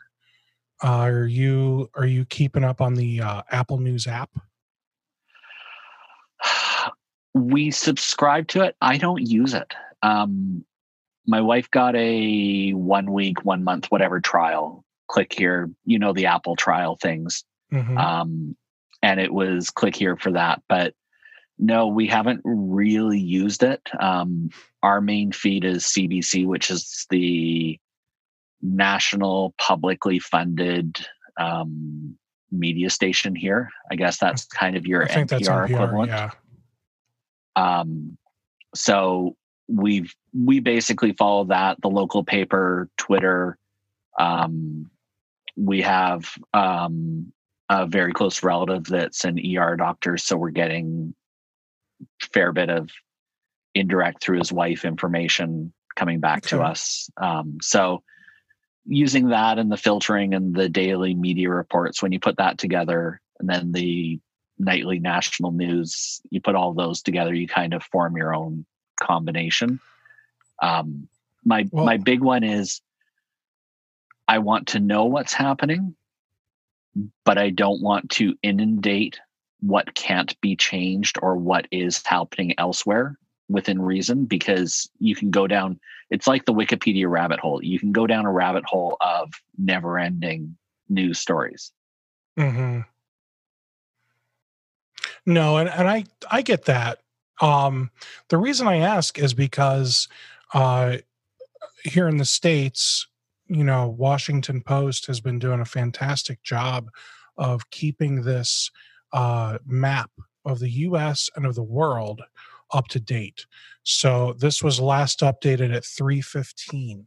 [0.84, 4.30] Uh, are you are you keeping up on the uh, Apple News app?
[7.38, 8.78] We subscribe to it.
[8.80, 9.74] I don't use it.
[10.02, 10.64] Um,
[11.28, 14.86] my wife got a one week, one month, whatever trial.
[15.10, 17.98] Click here, you know the Apple trial things, mm-hmm.
[17.98, 18.56] um,
[19.02, 20.62] and it was click here for that.
[20.70, 20.94] But
[21.58, 23.82] no, we haven't really used it.
[24.00, 24.50] Um,
[24.84, 27.80] our main feed is CBC, which is the
[28.62, 30.98] national publicly funded
[31.38, 32.18] um,
[32.52, 33.70] media station here.
[33.92, 36.10] I guess that's kind of your NPR, NPR, equivalent.
[36.12, 36.32] Yeah.
[37.56, 38.18] Um,
[38.74, 39.38] so
[39.68, 43.58] we've we basically follow that the local paper, Twitter.
[44.20, 44.90] Um,
[45.56, 47.32] we have um,
[47.70, 51.16] a very close relative that's an ER doctor, so we're getting
[52.34, 52.90] fair bit of
[53.74, 56.58] indirect through his wife information coming back okay.
[56.58, 57.10] to us.
[57.18, 58.04] Um, so
[58.86, 63.20] using that and the filtering and the daily media reports, when you put that together,
[63.40, 64.20] and then the
[64.58, 68.66] nightly national news, you put all those together, you kind of form your own
[69.02, 69.80] combination.
[70.62, 71.08] Um,
[71.44, 72.82] my well, my big one is
[74.28, 75.96] I want to know what's happening,
[77.26, 79.20] but I don't want to inundate
[79.62, 85.48] what can't be changed or what is happening elsewhere within reason because you can go
[85.48, 87.64] down it's like the wikipedia rabbit hole.
[87.64, 91.72] You can go down a rabbit hole of never ending news stories.
[92.38, 92.82] Mm-hmm.
[95.26, 97.00] no and, and i i get that.
[97.42, 97.92] Um,
[98.30, 100.08] the reason I ask is because
[100.54, 100.98] uh,
[101.84, 103.08] here in the states,
[103.48, 106.90] you know, Washington Post has been doing a fantastic job
[107.38, 108.72] of keeping this
[109.16, 110.12] uh, map
[110.44, 111.30] of the U.S.
[111.36, 112.22] and of the world
[112.74, 113.46] up to date.
[113.84, 117.06] So this was last updated at 3:15.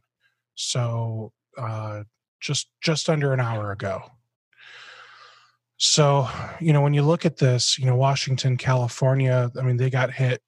[0.55, 2.03] So uh,
[2.41, 4.01] just just under an hour ago.
[5.77, 6.27] So,
[6.59, 10.11] you know, when you look at this, you know, Washington, California, I mean, they got
[10.11, 10.41] hit.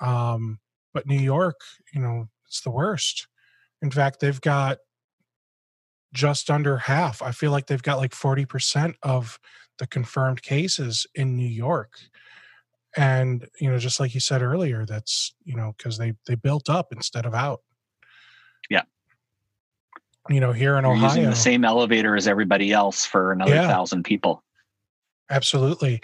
[0.00, 0.58] Um,
[0.94, 1.60] but New York,
[1.92, 3.26] you know, it's the worst.
[3.82, 4.78] In fact, they've got
[6.14, 7.20] just under half.
[7.20, 9.38] I feel like they've got like 40% of
[9.78, 11.98] the confirmed cases in New York.
[12.96, 16.68] And, you know, just like you said earlier, that's, you know, because they they built
[16.68, 17.60] up instead of out.
[18.70, 18.82] Yeah.
[20.28, 21.06] You know, here in You're Ohio.
[21.08, 23.68] using the same elevator as everybody else for another Yeah.
[23.68, 24.42] thousand people.
[25.30, 26.00] Absolutely.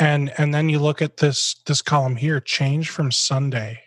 [0.00, 3.80] And and then you look at this this column here, change from Sunday.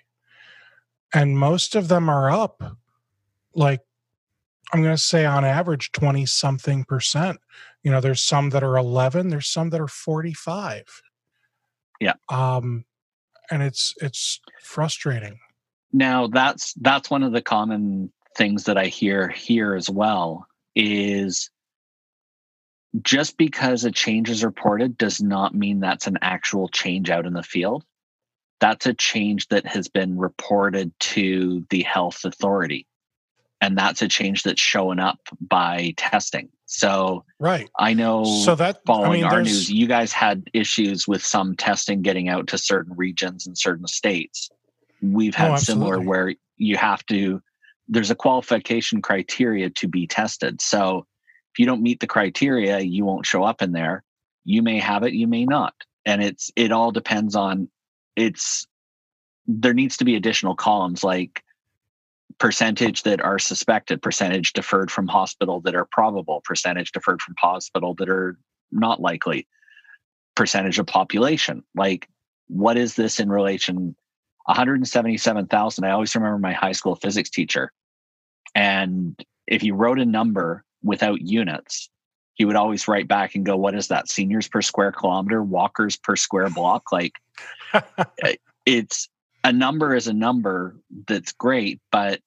[1.14, 2.62] And most of them are up
[3.54, 3.82] like
[4.74, 7.40] I'm going to say on average 20 something percent.
[7.84, 11.02] You know, there's some that are 11, there's some that are 45.
[12.02, 12.14] Yeah.
[12.30, 12.86] Um
[13.52, 15.40] and it's it's frustrating.
[15.94, 21.50] Now that's that's one of the common things that I hear here as well is
[23.02, 27.34] just because a change is reported does not mean that's an actual change out in
[27.34, 27.84] the field.
[28.60, 32.88] That's a change that has been reported to the health authority.
[33.62, 36.50] And that's a change that's showing up by testing.
[36.66, 37.70] So Right.
[37.80, 41.56] I know So that following I mean our news, you guys had issues with some
[41.56, 44.50] testing getting out to certain regions and certain states.
[45.02, 47.42] We've oh, had Oh, similar where you have to,
[47.88, 50.62] there's a qualification criteria to be tested.
[50.62, 51.06] So
[51.54, 54.04] if you don't meet the criteria, you won't show up in there.
[54.44, 55.74] You may have it, you may not.
[56.06, 57.70] And it's, it all depends on,
[58.16, 58.68] it's,
[59.48, 61.44] there needs to be additional columns like
[62.40, 67.94] percentage that are suspected, percentage deferred from hospital that are probable, percentage deferred from hospital
[67.96, 68.38] that are
[68.72, 69.48] not likely,
[70.36, 71.64] percentage of population.
[71.76, 72.10] Like,
[72.48, 73.96] what is this in relation?
[74.46, 75.84] 177,000.
[75.84, 77.72] I always remember my high school physics teacher.
[78.54, 81.90] And if you wrote a number without units,
[82.36, 84.10] he would always write back and go, What is that?
[84.10, 86.92] Seniors per square kilometer, walkers per square block?
[86.92, 87.14] Like,
[87.74, 89.10] eh, it's
[89.46, 90.76] a number is a number
[91.08, 92.20] that's great, but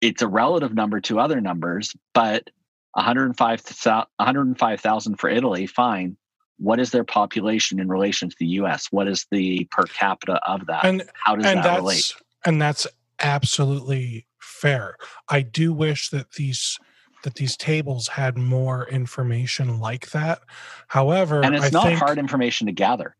[0.00, 1.94] it's a relative number to other numbers.
[2.14, 2.48] But
[2.92, 6.16] 105,000 105,000 for Italy, fine.
[6.58, 8.88] What is their population in relation to the US?
[8.90, 10.84] What is the per capita of that?
[10.84, 12.14] and How does and that relate?
[12.44, 12.86] and that's
[13.18, 14.96] absolutely fair
[15.28, 16.78] i do wish that these
[17.22, 20.40] that these tables had more information like that
[20.88, 23.14] however And it's I not think hard information to gather.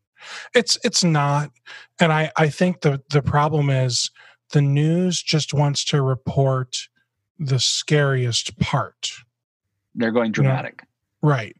[0.53, 1.51] It's it's not.
[1.99, 4.11] And i i think the the problem is
[4.51, 6.75] the news just wants to report
[7.39, 9.11] the scariest part.
[9.95, 10.83] They're going You know, dramatic.
[11.21, 11.55] right.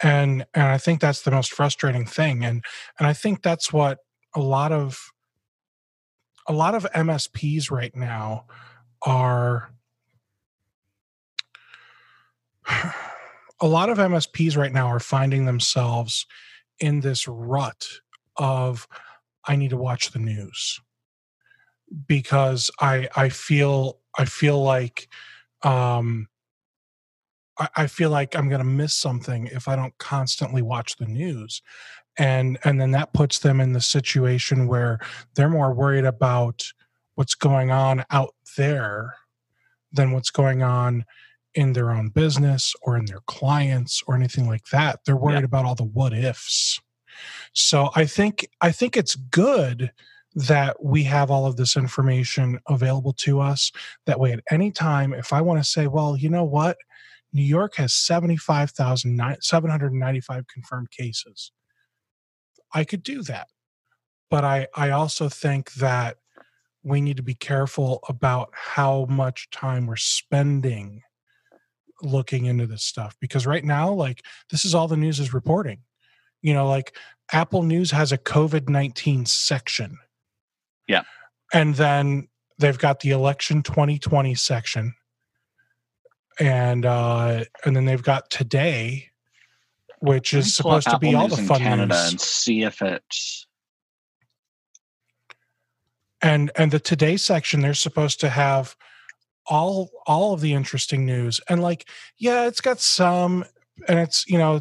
[0.00, 2.44] And and i think that's the most frustrating thing.
[2.44, 2.64] And
[2.98, 3.98] and i think that's what
[4.34, 5.12] a lot of
[6.46, 8.44] a lot of msps right now
[9.02, 9.70] are
[13.60, 16.26] a lot of msps right now are finding themselves
[16.78, 17.86] in this rut
[18.38, 18.86] of
[19.46, 20.80] i need to watch the news
[22.06, 25.08] because i i feel i feel like
[25.62, 26.28] um
[27.58, 31.06] I, I feel like I'm going to miss something if I don't constantly watch the
[31.06, 31.62] news,
[32.18, 34.98] and and then that puts them in the situation where
[35.34, 36.72] they're more worried about
[37.14, 39.14] what's going on out there
[39.92, 41.04] than what's going on
[41.54, 45.00] in their own business or in their clients or anything like that.
[45.04, 46.78] They're worried about all the what ifs.
[47.52, 49.92] So I think I think it's good
[50.36, 53.72] that we have all of this information available to us.
[54.04, 56.76] That way, at any time, if I want to say, well, you know what,
[57.32, 61.52] New York has 75,795 confirmed cases.
[62.74, 63.48] I could do that.
[64.30, 66.16] But I, I also think that
[66.82, 71.02] we need to be careful about how much time we're spending
[72.02, 75.78] looking into this stuff because right now, like, this is all the news is reporting.
[76.42, 76.96] You know, like
[77.32, 79.98] Apple News has a COVID 19 section.
[80.86, 81.02] Yeah.
[81.52, 84.94] And then they've got the election 2020 section
[86.38, 89.10] and uh and then they've got today
[90.00, 93.46] which is supposed to be all the fun Canada news and see if it's
[96.22, 98.76] and and the today section they're supposed to have
[99.46, 103.44] all all of the interesting news and like yeah it's got some
[103.88, 104.60] and it's you know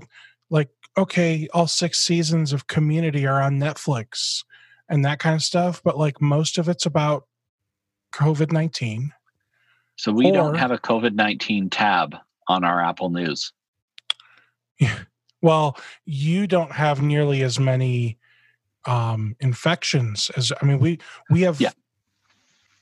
[0.97, 4.43] okay all six seasons of community are on netflix
[4.89, 7.25] and that kind of stuff, but like most of it's about
[8.13, 9.12] COVID 19.
[9.95, 12.15] So we Or- don't have a COVID 19 tab
[12.47, 13.51] on our Apple News.
[15.41, 18.17] Well, you don't have nearly as many
[18.86, 20.97] um, infections as I mean we
[21.29, 21.69] we have Yeah.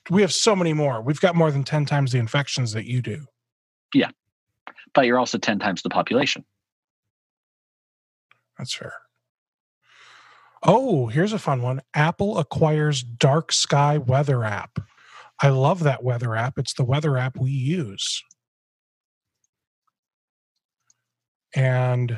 [0.10, 1.02] we have so many more.
[1.02, 3.26] We've got more than 10 times the infections that you do.
[3.93, 4.12] Yeah.
[4.93, 6.45] But you're also 10 times the population.
[8.58, 8.94] That's fair.
[10.66, 11.82] Oh, here's a fun one.
[11.94, 14.80] Apple acquires Dark Sky weather app.
[15.42, 16.58] I love that weather app.
[16.58, 18.24] It's the weather app we use.
[21.56, 22.18] And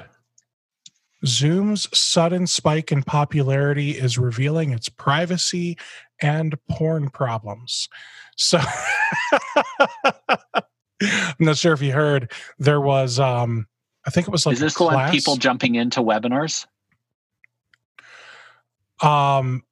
[1.25, 5.77] Zoom's sudden spike in popularity is revealing its privacy
[6.21, 7.89] and porn problems.
[8.37, 8.59] So
[11.01, 13.67] I'm not sure if you heard there was um
[14.05, 16.65] I think it was like Is this one people jumping into webinars?
[19.01, 19.63] Um,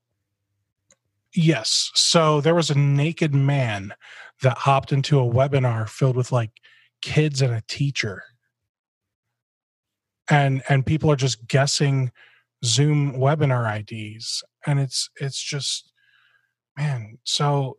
[1.33, 1.91] yes.
[1.93, 3.93] So there was a naked man
[4.41, 6.51] that hopped into a webinar filled with like
[7.01, 8.23] kids and a teacher,
[10.29, 12.11] and and people are just guessing
[12.65, 15.91] Zoom webinar IDs, and it's it's just
[16.77, 17.19] man.
[17.23, 17.77] So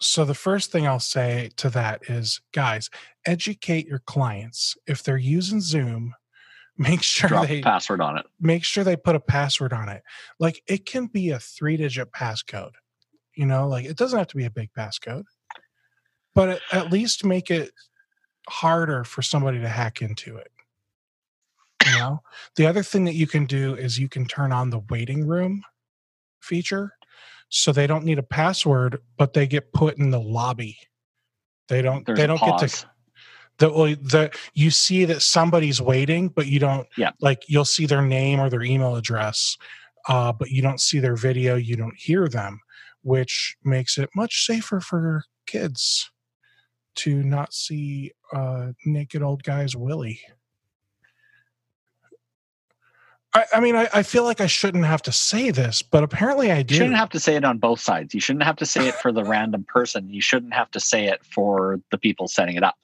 [0.00, 2.90] so the first thing I'll say to that is, guys,
[3.26, 6.14] educate your clients if they're using Zoom.
[6.76, 8.26] Make sure Drop they a password on it.
[8.40, 10.02] make sure they put a password on it.
[10.40, 12.72] Like it can be a three digit passcode,
[13.36, 15.22] you know, like it doesn't have to be a big passcode,
[16.34, 17.70] but at least make it
[18.48, 20.50] harder for somebody to hack into it.
[21.86, 22.22] You know,
[22.56, 25.62] the other thing that you can do is you can turn on the waiting room
[26.40, 26.92] feature
[27.54, 30.76] so they don't need a password, but they get put in the lobby.
[31.68, 32.86] They don't, There's they don't get to
[33.58, 36.88] the well, the you see that somebody's waiting, but you don't.
[36.96, 37.12] Yeah.
[37.20, 39.56] Like you'll see their name or their email address,
[40.08, 41.54] uh, but you don't see their video.
[41.54, 42.58] You don't hear them,
[43.02, 46.10] which makes it much safer for kids
[46.96, 50.20] to not see uh, naked old guy's willy.
[53.34, 56.52] I, I mean, I, I feel like I shouldn't have to say this, but apparently
[56.52, 56.74] I do.
[56.74, 58.14] You shouldn't have to say it on both sides.
[58.14, 60.08] You shouldn't have to say it for the random person.
[60.08, 62.76] You shouldn't have to say it for the people setting it up.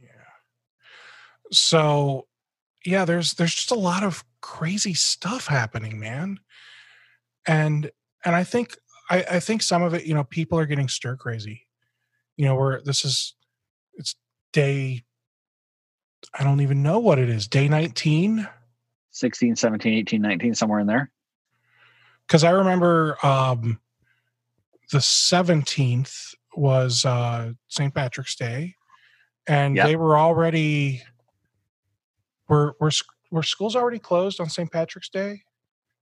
[0.00, 0.08] Yeah.
[1.52, 2.26] So,
[2.86, 6.40] yeah, there's there's just a lot of crazy stuff happening, man.
[7.46, 7.90] And
[8.24, 8.78] and I think
[9.10, 11.66] I, I think some of it, you know, people are getting stir crazy.
[12.38, 13.34] You know, where this is
[13.94, 14.14] it's
[14.54, 15.04] day
[16.34, 18.46] I don't even know what it is, day 19.
[19.10, 21.10] 16, 17, 18, 19, somewhere in there.
[22.26, 23.80] Because I remember um
[24.92, 27.94] the 17th was uh St.
[27.94, 28.74] Patrick's Day,
[29.46, 29.86] and Yep.
[29.86, 31.02] they were already
[32.48, 32.90] were were
[33.30, 34.70] were schools already closed on St.
[34.70, 35.42] Patrick's Day?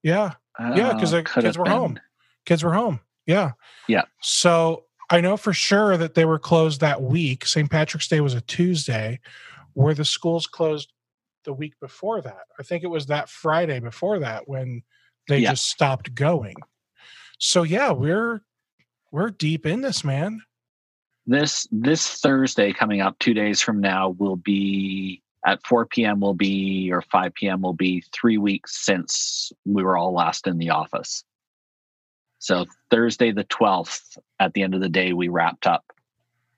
[0.02, 0.92] Yeah, yeah.
[0.92, 1.98] Because the kids were home.
[2.44, 3.00] kids were home.
[3.26, 3.52] Yeah,
[3.88, 4.02] Yeah.
[4.22, 7.44] So I know for sure that they were closed that week.
[7.46, 7.68] St.
[7.70, 9.18] Patrick's Day was a Tuesday,
[9.76, 10.90] where the schools closed
[11.44, 12.46] the week before that.
[12.58, 14.82] I think it was that Friday before that when
[15.28, 15.50] they Yeah.
[15.50, 16.56] just stopped going.
[17.38, 18.40] So yeah, we're
[19.12, 20.40] we're deep in this, man.
[21.26, 26.20] This this Thursday coming up, two days from now, will be at 4 p.m.
[26.20, 27.60] will be or 5 p.m.
[27.60, 31.22] will be three weeks since we were all last in the office.
[32.38, 35.84] So Thursday the 12th, at the end of the day, we wrapped up.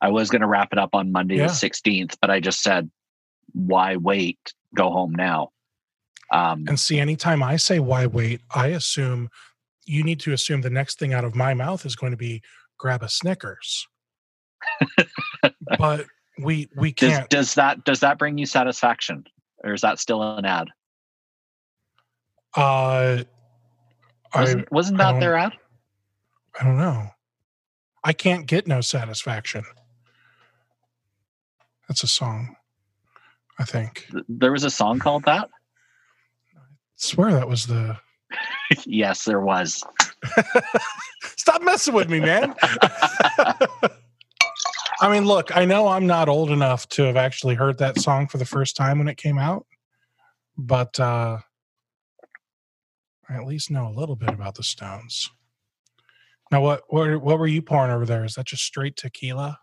[0.01, 1.49] I was going to wrap it up on Monday Yeah.
[1.49, 2.91] the 16th, but I just said,
[3.53, 4.55] why wait?
[4.75, 5.51] Go home now.
[6.33, 9.31] Um, And see, anytime I say why wait, I assume
[9.87, 12.43] you need to assume the next thing out of my mouth is going to be
[12.77, 13.89] grab a Snickers.
[15.79, 16.05] but
[16.43, 17.29] we we does, can't.
[17.31, 19.25] does that does that bring you satisfaction,
[19.65, 20.69] or is that still an ad?
[22.57, 23.23] Uh,
[24.35, 25.53] I Wasn't, wasn't that their ad?
[26.61, 27.11] I don't know.
[28.05, 29.65] I can't get no satisfaction.
[31.89, 32.57] That's a song.
[33.59, 34.07] I think.
[34.11, 35.49] Th- There was a song called that.
[36.97, 37.97] swear that was the.
[38.87, 39.85] yes, there was.
[41.37, 42.55] Stop messing with me, man.
[45.01, 48.27] I mean, look, I know I'm not old enough to have actually heard that song
[48.27, 49.65] for the first time when it came out,
[50.57, 51.39] but uh,
[53.29, 55.31] I at least know a little bit about the Stones.
[56.51, 58.25] Now, what what what were you pouring over there?
[58.25, 59.59] Is that just straight tequila?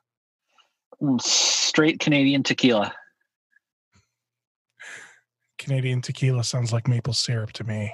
[1.01, 2.93] Mm, Straight Canadian tequila.
[5.57, 7.93] Canadian tequila sounds like maple syrup to me.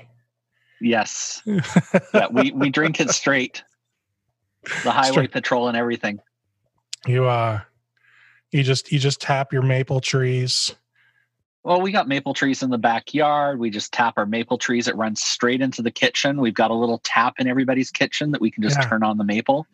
[0.80, 1.42] Yes,
[2.14, 3.64] yeah, we we drink it straight.
[4.84, 5.32] The highway Straight.
[5.32, 6.20] patrol and everything.
[7.08, 7.62] You uh,
[8.52, 10.74] you just you just tap your maple trees,
[11.64, 13.60] Well, we got maple trees in the backyard.
[13.60, 14.88] We just tap our maple trees.
[14.88, 16.42] It runs straight into the kitchen.
[16.42, 18.88] We've got a little tap in everybody's kitchen that we can just Yeah.
[18.90, 19.68] turn on the maple.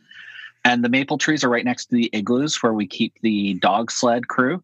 [0.66, 3.92] And the maple trees are right next to the igloos where we keep the dog
[3.92, 4.62] sled crew.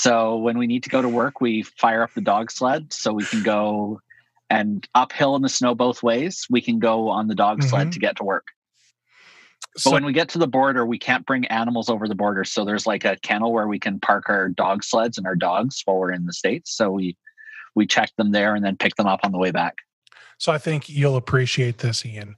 [0.00, 3.12] So when we need to go to work, we fire up the dog sled so
[3.12, 4.00] we can go
[4.48, 6.46] and uphill in the snow both ways.
[6.48, 7.92] We can go on the dog sled Mhm.
[7.92, 8.46] to get to work.
[9.74, 12.44] But So, when we get to the border, we can't bring animals over the border.
[12.44, 15.82] So there's like a kennel where we can park our dog sleds and our dogs
[15.84, 16.72] while we're in the states.
[16.76, 17.16] So we
[17.74, 19.76] we check them there and then pick them up on the way back.
[20.38, 22.36] so I think you'll appreciate this, Ian.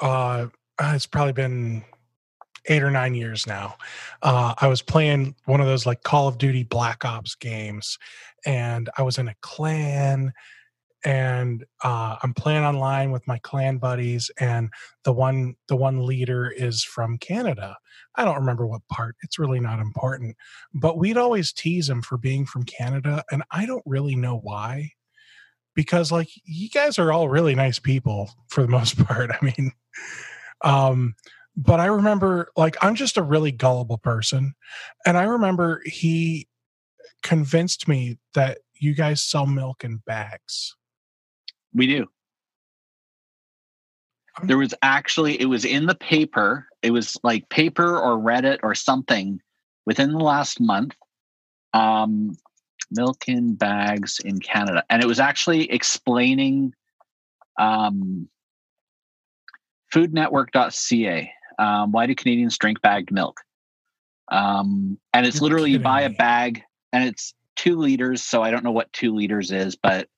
[0.00, 0.46] Uh,
[0.80, 1.84] it's probably been
[2.68, 3.76] eight or nine years now.
[4.22, 7.98] Uh, I was playing one of those like Call of Duty Black Ops games,
[8.44, 10.32] and I was in a clan,
[11.04, 14.70] and uh, I'm playing online with my clan buddies, and
[15.04, 17.76] the one the one leader is from Canada.
[18.16, 19.16] I don't remember what part.
[19.22, 20.36] It's really not important,
[20.74, 24.92] but we'd always tease him for being from Canada, and I don't really know why.
[25.74, 29.30] Because like you guys are all really nice people for the most part.
[29.30, 29.72] I mean,
[30.64, 31.14] um,
[31.56, 34.54] but I remember like I'm just a really gullible person,
[35.06, 36.48] and I remember he
[37.22, 40.76] convinced me that you guys sell milk in bags.
[41.72, 42.06] We do.
[44.42, 46.66] There was actually it was in the paper.
[46.82, 49.40] It was like paper or Reddit or something
[49.86, 50.94] within the last month.
[51.72, 52.36] Um,
[52.90, 56.74] milk in bags in Canada, and it was actually explaining
[57.58, 58.28] um,
[59.92, 61.32] foodnetwork.ca.
[61.58, 63.40] Um, why do Canadians drink bagged milk?
[64.28, 68.22] Um, and it's You're literally you buy a bag and it's two liters.
[68.22, 70.08] So I don't know what two liters is, but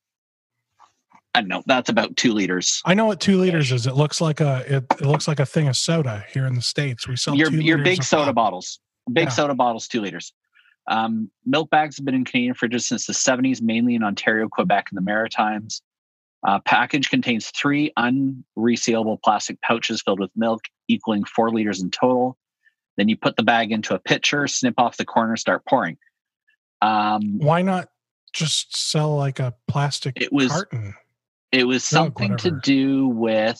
[1.34, 1.62] I don't know.
[1.66, 2.82] That's about two liters.
[2.84, 3.86] I know what two liters is.
[3.86, 6.62] It looks like a it, it looks like a thing of soda here in the
[6.62, 7.07] states.
[7.07, 8.34] We sell your your big soda pop.
[8.34, 8.80] bottles.
[9.12, 9.30] Big Yeah.
[9.30, 10.32] soda bottles, two liters.
[10.89, 14.86] Um, milk bags have been in Canadian fridges since the 70s, mainly in Ontario, Quebec,
[14.91, 15.82] and the Maritimes.
[16.47, 22.36] Uh, package contains three unresealable plastic pouches filled with milk, equaling four liters in total.
[22.97, 25.97] Then you put the bag into a pitcher, snip off the corner, start pouring.
[26.82, 27.89] Um, Why not
[28.32, 30.95] just sell like a plastic It was- carton?
[31.51, 33.59] it was something to do with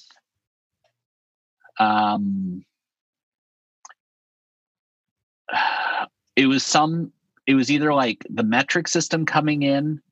[1.81, 2.63] um
[6.37, 7.13] it was some
[7.47, 10.03] it was either like the metric system coming in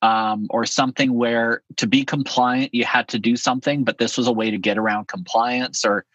[0.00, 4.26] um or something where to be compliant you had to do something but this was
[4.26, 6.06] a way to get around compliance or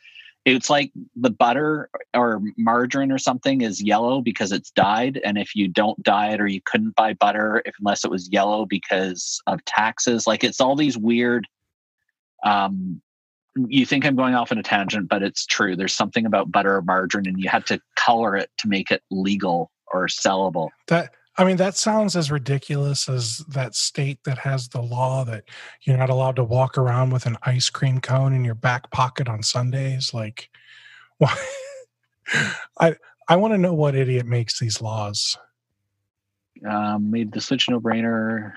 [0.45, 5.55] it's like the butter or margarine or something is yellow because it's dyed and if
[5.55, 9.41] you don't dye it or you couldn't buy butter if unless it was yellow because
[9.47, 11.47] of taxes like it's all these weird
[12.45, 13.01] um
[13.67, 15.75] you think i'm going off on a tangent but it's true.
[15.75, 19.01] There's something about butter or margarine and you had to color it to make it
[19.11, 20.69] legal or sellable.
[20.87, 25.45] That I mean, that sounds as ridiculous as that state that has the law that
[25.83, 29.29] you're not allowed to walk around with an ice cream cone in your back pocket
[29.29, 30.13] on Sundays.
[30.13, 30.49] Like,
[31.17, 31.33] why?
[32.81, 32.95] I
[33.29, 35.37] I want to know what idiot makes these laws.
[36.69, 38.51] um, made the switch no brainer.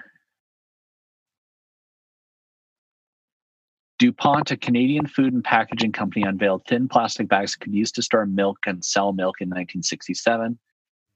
[4.01, 8.03] DuPont, a Canadian food and packaging company, unveiled thin plastic bags that could use to
[8.03, 10.59] store milk and sell milk in 1967.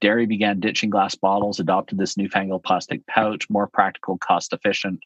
[0.00, 5.00] Dairy began ditching glass bottles, adopted this newfangled plastic pouch, more practical, cost efficient.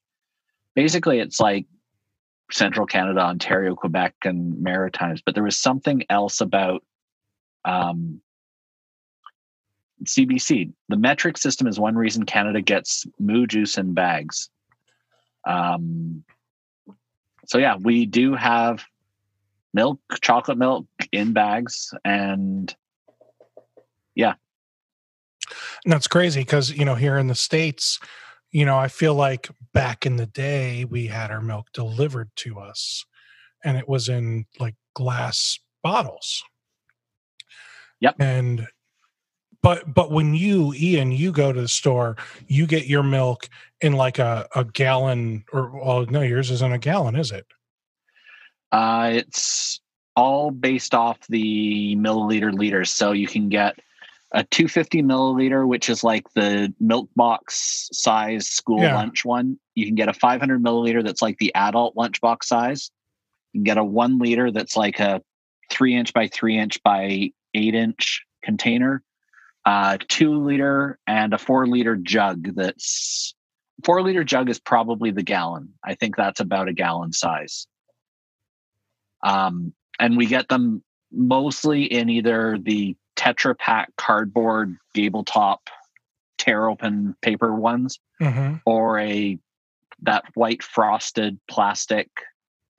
[0.74, 1.66] Basically, it's like
[2.50, 5.22] central Canada, Ontario, Quebec, and Maritimes.
[5.24, 6.82] But there was something else about
[7.64, 8.20] um,
[10.04, 10.72] CBC.
[10.88, 14.50] The metric system is one reason Canada gets moo juice in bags.
[15.46, 16.24] Um,
[17.46, 18.84] so yeah, we do have
[19.72, 22.74] milk, chocolate milk in bags, and
[25.84, 27.98] And that's crazy because you know here in the states,
[28.50, 32.58] you know, I feel like back in the day we had our milk delivered to
[32.58, 33.04] us,
[33.64, 36.42] and it was in like glass bottles.
[38.00, 38.16] Yep.
[38.18, 38.66] And
[39.62, 43.48] but but when you Ian, you go to the store, you get your milk
[43.80, 47.46] in like a a gallon or well, no, yours isn't a gallon, is it?
[48.72, 49.80] uh, it's
[50.16, 52.90] all based off the milliliter liters.
[52.90, 53.78] So you can get
[54.32, 58.94] a 250 milliliter, which is like the milk box size school Yeah.
[58.94, 59.58] lunch one.
[59.74, 62.90] You can get a 500 milliliter that's like the adult lunchbox size.
[63.52, 65.22] You can get a one liter that's like a
[65.70, 69.02] three inch by three inch by eight inch container,
[69.66, 72.54] uh, two liter, and a four liter jug.
[72.54, 73.34] That's
[73.84, 75.74] four liter jug is probably the gallon.
[75.84, 77.66] I think that's about a gallon size.
[79.24, 85.68] Um, and we get them mostly in either the Tetra Pak cardboard gable top
[86.38, 89.38] tear open paper ones hmm or a
[90.02, 92.08] that white frosted plastic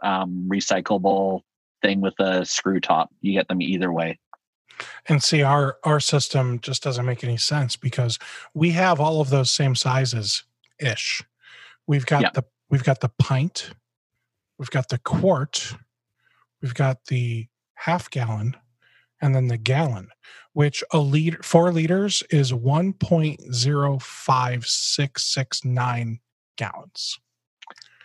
[0.01, 1.41] um, recyclable
[1.83, 3.11] thing with a screw top.
[3.21, 4.17] You get them either way.
[5.07, 8.17] And see, our our system just doesn't make any sense because
[8.55, 10.43] we have all of those same sizes
[10.79, 11.23] ish.
[11.85, 12.29] We've got Yeah.
[12.33, 13.71] the we've got the pint,
[14.57, 15.75] we've got the quart,
[16.63, 18.55] we've got the half gallon,
[19.21, 20.09] and then the gallon,
[20.53, 26.19] which a liter four liters is one point zero five six six nine
[26.57, 27.19] gallons.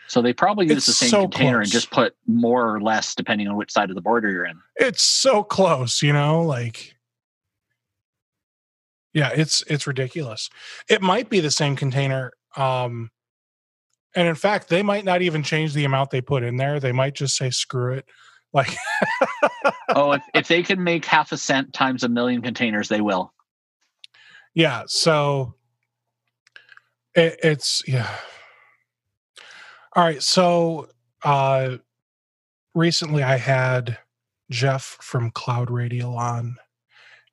[0.09, 3.14] So they probably use It's the same so container and just put more or less
[3.14, 4.61] depending on which side of the border you're in.
[4.77, 6.95] It's so close, you know, like
[9.12, 10.51] yeah, it's it's ridiculous.
[10.89, 13.11] It might be the same container um
[14.14, 16.81] and in fact, they might not even change the amount they put in there.
[16.81, 18.07] They might just say screw it.
[18.57, 18.74] Like
[19.94, 23.32] oh, if, if they can make half a cent times a million containers, they will.
[24.54, 25.54] yeah, so
[27.14, 28.11] it, it's yeah.
[29.94, 30.88] All right, so
[31.22, 31.76] uh
[32.74, 33.98] recently I had
[34.50, 36.57] Jeff from Cloud Radial on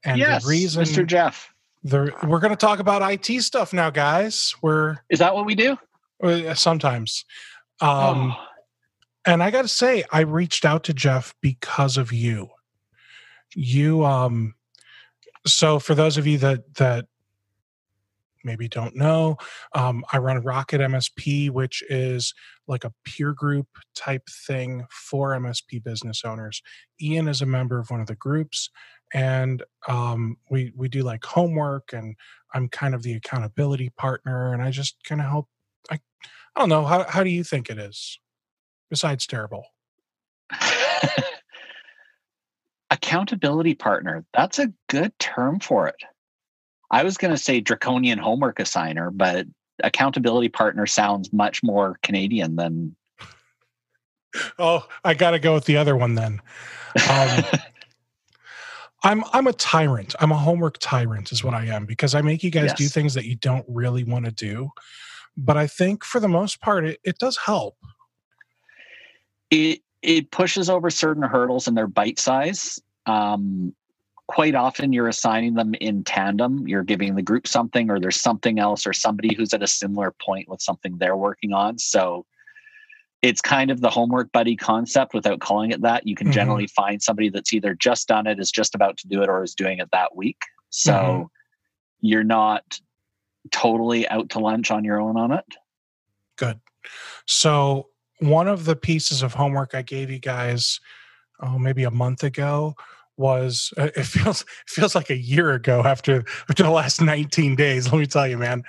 [0.04, 1.06] and yes, the reason Mr.
[1.06, 1.54] Jeff.
[1.84, 4.54] the we're going to talk about IT stuff now, guys.
[4.62, 5.78] We're Is that what we do?
[6.22, 7.26] uh, sometimes,
[7.82, 8.46] um, oh,
[9.26, 12.50] and I got to say, I reached out to Jeff because of you.
[13.56, 14.56] You, um,
[15.46, 17.06] so for those of you that that
[18.44, 19.38] maybe don't know,
[19.74, 22.34] um, I run Rocket MSP, which is
[22.68, 26.62] like a peer group type thing for MSP business owners.
[27.02, 28.70] Ian is a member of one of the groups,
[29.14, 32.16] and um, we we do like homework, and
[32.54, 35.48] I'm kind of the accountability partner, and I just kind of help.
[35.90, 36.00] I
[36.56, 38.20] I don't know how how do you think it is?
[38.94, 39.66] Besides terrible,
[42.92, 44.24] accountability partner.
[44.36, 45.96] That's a good term for it.
[46.92, 49.48] I was going to say draconian homework assigner, but
[49.84, 52.96] accountability partner sounds much more Canadian than.
[54.60, 56.40] oh, I got to go with the other one then.
[57.10, 57.44] Um,
[59.04, 60.14] I'm I'm a tyrant.
[60.20, 63.16] I'm a homework tyrant, is what I am, because I make you guys do things
[63.16, 64.70] that you don't really want to do.
[65.36, 67.76] But I think for the most part, it, it does help.
[69.50, 72.82] It it pushes over certain hurdles and they're bite size.
[73.06, 73.74] Um,
[74.28, 76.68] quite often, you're assigning them in tandem.
[76.68, 80.14] You're giving the group something, or there's something else, or somebody who's at a similar
[80.26, 81.78] point with something they're working on.
[81.78, 82.26] So
[83.22, 86.06] it's kind of the homework buddy concept without calling it that.
[86.06, 86.34] You can Mhm.
[86.34, 89.44] generally find somebody that's either just done it, is just about to do it, or
[89.44, 90.42] is doing it that week.
[90.70, 91.30] So Mhm.
[92.02, 92.80] you're not
[93.52, 95.46] totally out to lunch on your own on it.
[96.38, 96.60] Good.
[97.26, 97.90] So
[98.30, 100.80] one of the pieces of homework I gave you guys,
[101.42, 102.76] oh, maybe a month ago,
[103.18, 107.56] was uh, it feels it feels like a year ago after after the last 19
[107.56, 107.92] days.
[107.92, 108.64] Let me tell you, man.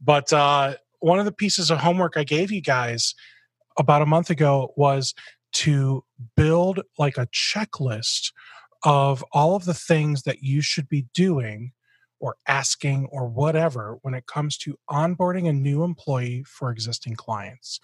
[0.00, 3.14] But uh, one of the pieces of homework I gave you guys
[3.78, 5.14] about a month ago was
[5.52, 6.04] to
[6.36, 8.32] build like a checklist
[8.82, 11.72] of all of the things that you should be doing
[12.26, 17.78] or asking or whatever when it comes to onboarding a new employee for existing clients.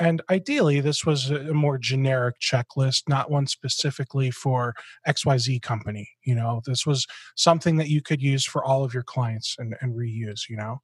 [0.00, 4.72] And ideally, this was a more generic checklist, not one specifically for
[5.06, 6.08] XYZ company.
[6.24, 9.76] You know, this was something that you could use for all of your clients and,
[9.82, 10.80] and reuse, you know.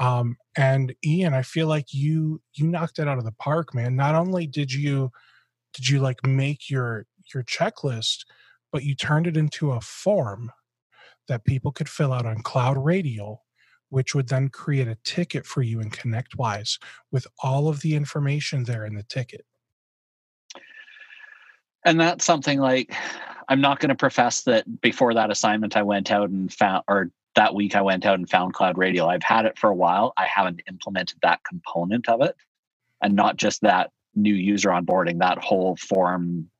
[0.00, 3.94] Um, and Ian, I feel like you you knocked it out of the park, man.
[3.94, 5.10] Not only did you
[5.74, 8.24] did you like make your your checklist,
[8.72, 10.50] but you turned it into a form
[11.28, 13.44] that people could fill out on Cloud Radial,
[13.90, 16.78] which would then create a ticket for you in ConnectWise
[17.12, 19.44] with all of the information there in the ticket.
[21.84, 22.92] and that's something like
[23.48, 27.10] i'm not going to profess that before that assignment i went out and found or
[27.36, 30.12] that week i went out and found cloud radial i've had it for a while
[30.16, 32.34] i haven't implemented that component of it
[33.00, 36.50] and not just that new user onboarding that whole form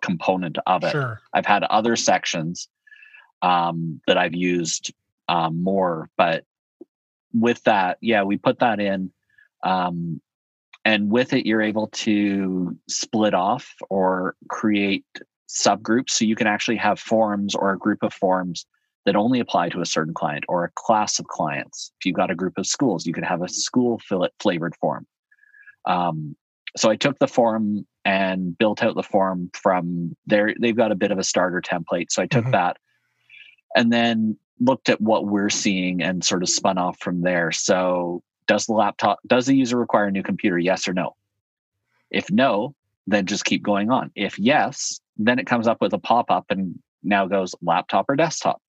[0.00, 1.20] component of it Sure.
[1.34, 2.68] i've had other sections
[3.42, 4.92] um, that i've used
[5.28, 6.44] um, more but
[7.32, 9.10] with that yeah we put that in
[9.64, 10.20] um,
[10.84, 15.04] and with it you're able to split off or create
[15.48, 16.10] subgroups.
[16.10, 18.66] So you can actually have forms or a group of forms
[19.06, 21.92] that only apply to a certain client or a class of clients.
[21.98, 25.06] If you've got a group of schools you could have a school fill- flavored form.
[25.86, 26.36] Um,
[26.76, 30.54] so i took the form and built out the form from there.
[30.60, 32.52] They've got a bit of a starter template so i took Mhm.
[32.52, 32.76] that
[33.76, 38.22] and then looked at what we're seeing and sort of spun off from there so
[38.46, 41.14] does the laptop does the user require a new computer yes or no
[42.10, 42.74] if no
[43.06, 46.78] then just keep going on if yes then it comes up with a pop-up and
[47.02, 48.60] now goes laptop or desktop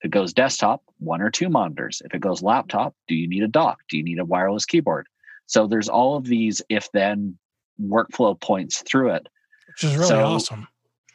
[0.00, 2.00] If it goes desktop, one or two monitors.
[2.04, 3.80] If it goes laptop, do you need a dock?
[3.88, 5.06] Do you need a wireless keyboard?
[5.46, 7.36] So there's all of these if then
[7.80, 9.26] workflow points through it.
[9.68, 10.68] Which is really so awesome.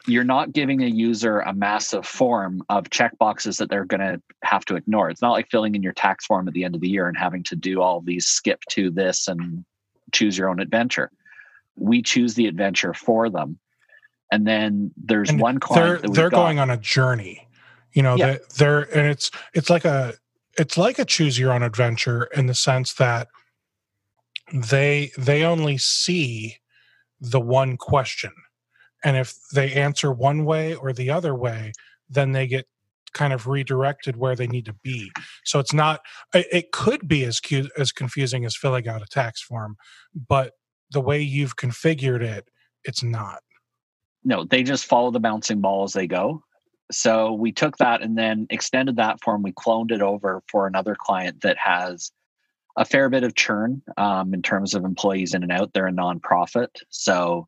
[0.07, 4.65] You're not giving a user a massive form of checkboxes that they're going to have
[4.65, 5.09] to ignore.
[5.09, 7.17] It's not like filling in your tax form at the end of the year and
[7.17, 9.65] having to do all these skip to this and
[10.11, 11.11] choose your own adventure.
[11.75, 13.59] We choose the adventure for them.
[14.31, 17.47] And then there's and one client they're, they're going on a journey.
[17.93, 18.37] You know, yeah.
[18.57, 20.15] they're and it's it's like a
[20.57, 23.27] it's like a choose your own adventure in the sense that
[24.53, 26.57] they they only see
[27.19, 28.31] the one question
[29.05, 31.71] and if they answer one way or the other way
[32.09, 32.67] then they get
[33.13, 35.09] kind of redirected where they need to be.
[35.45, 36.01] So it's not
[36.33, 39.77] it could be as cute as confusing as filling out a tax form
[40.27, 40.53] but
[40.91, 42.49] the way you've configured it
[42.83, 43.39] it's not.
[44.25, 46.43] No they just follow the bouncing ball as they go.
[46.91, 49.41] So we took that and then extended that form.
[49.41, 52.11] We cloned it over for another client that has
[52.77, 55.73] a fair bit of churn um, in terms of employees in and out.
[55.73, 57.47] They're a nonprofit, so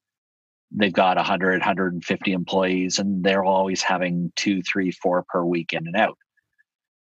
[0.72, 5.88] they've got 100, 150 employees, and they're always having two, three, four per week in
[5.88, 6.18] and out.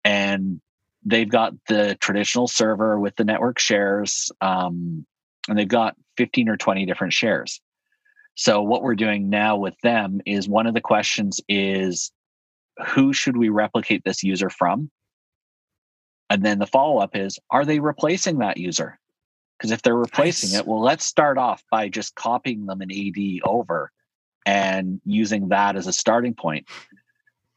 [0.03, 0.61] And
[1.03, 5.05] they've got the traditional server with the network shares, um,
[5.47, 7.61] and they've got 15 or 20 different shares.
[8.35, 12.11] So what we're doing now with them is one of the questions is
[12.89, 14.91] who should we replicate this user from?
[16.29, 18.99] And then the follow up is are they replacing that user?
[19.57, 20.59] Because if they're replacing nice.
[20.59, 23.91] it, well, let's start off by just copying them an AD over
[24.45, 26.67] and using that as a starting point.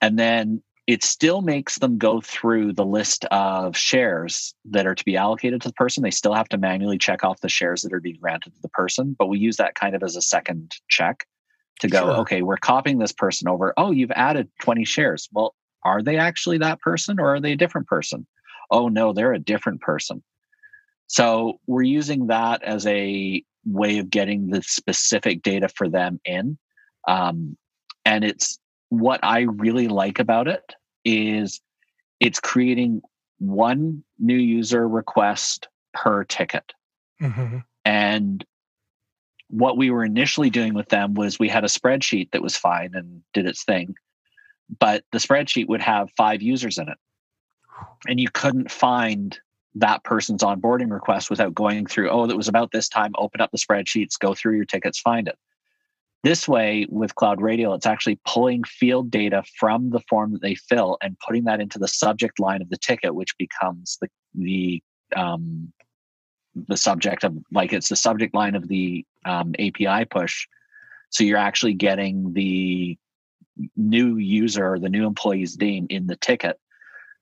[0.00, 5.04] And then it still makes them go through the list of shares that are to
[5.04, 6.02] be allocated to the person.
[6.02, 8.70] They still have to manually check off the shares that are being granted to the
[8.70, 11.26] person, but we use that kind of as a second check
[11.80, 12.16] to go, sure.
[12.16, 13.72] okay, we're copying this person over.
[13.76, 15.28] Oh, you've added 20 shares.
[15.32, 18.26] Well, are they actually that person or are they a different person?
[18.70, 20.22] oh no, they're a different person.
[21.10, 26.56] So we're using that as a way of getting the specific data for them in.
[27.08, 27.56] Um,
[28.04, 30.62] and it's what I really like about it
[31.04, 31.60] is
[32.20, 33.02] it's creating
[33.40, 36.72] one new user request per ticket.
[37.20, 37.58] Mm-hmm.
[37.84, 38.44] And
[39.48, 42.92] what we were initially doing with them was we had a spreadsheet that was fine
[42.94, 43.96] and did its thing,
[44.78, 46.98] but the spreadsheet would have five users in it
[48.06, 49.40] and you couldn't find
[49.74, 53.50] that person's onboarding request without going through, oh, that was about this time, open up
[53.52, 55.38] the spreadsheets, go through your tickets, find it.
[56.22, 60.54] This way, with Cloud Radial, it's actually pulling field data from the form that they
[60.54, 64.82] fill and putting that into the subject line of the ticket, which becomes the the
[65.16, 65.72] um,
[66.68, 70.46] the subject of like it's the subject line of the um, API push.
[71.08, 72.98] So you're actually getting the
[73.76, 76.58] new user, the new employee's name in the ticket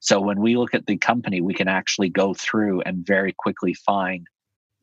[0.01, 3.75] so when we look at the company, we can actually go through and very quickly
[3.75, 4.27] find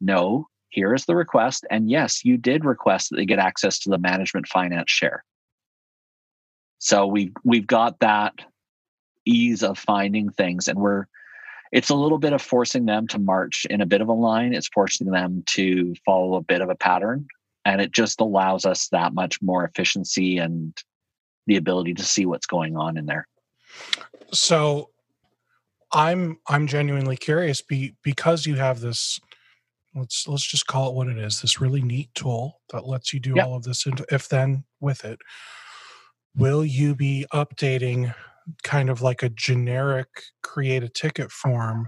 [0.01, 1.65] no, here is the request.
[1.71, 5.23] And yes, you did request that they get access to the management finance share.
[6.79, 8.33] So we've we've got that
[9.25, 11.05] ease of finding things and we're
[11.71, 14.53] it's a little bit of forcing them to march in a bit of a line.
[14.53, 17.27] It's forcing them to follow a bit of a pattern.
[17.65, 20.77] And it just allows us that much more efficiency and
[21.47, 23.27] the ability to see what's going on in there.
[24.31, 24.89] So
[25.95, 29.19] I'm I'm genuinely curious be, because you have this
[29.95, 33.19] let's let's just call it what it is this really neat tool that lets you
[33.19, 33.47] do yep.
[33.47, 35.17] all of this if then with it
[36.35, 38.13] will you be updating
[38.63, 40.09] kind of like a generic
[40.43, 41.87] create a ticket form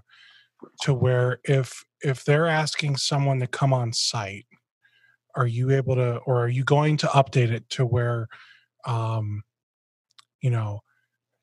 [0.81, 4.45] to where if if they're asking someone to come on site
[5.35, 8.29] are you able to or are you going to update it to where
[8.85, 9.43] um
[10.41, 10.79] you know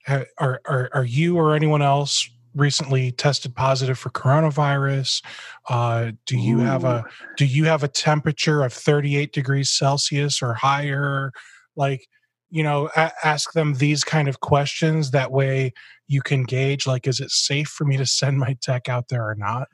[0.09, 5.23] are are, are you or anyone else recently tested positive for coronavirus?
[5.69, 6.65] Uh, do you Ooh.
[6.65, 7.05] have a
[7.37, 11.33] do you have a temperature of 38 degrees Celsius or higher?
[11.77, 12.07] Like,
[12.51, 15.11] you know, a- ask them these kind of questions.
[15.11, 15.73] That way,
[16.07, 19.29] you can gauge like, is it safe for me to send my tech out there
[19.29, 19.69] or not?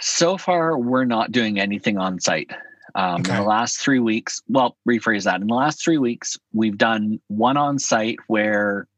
[0.00, 2.50] So far, we're not doing anything on site.
[2.94, 3.32] Um, okay.
[3.32, 5.40] In the last three weeks, well, rephrase that.
[5.40, 8.88] In the last three weeks, we've done one on site where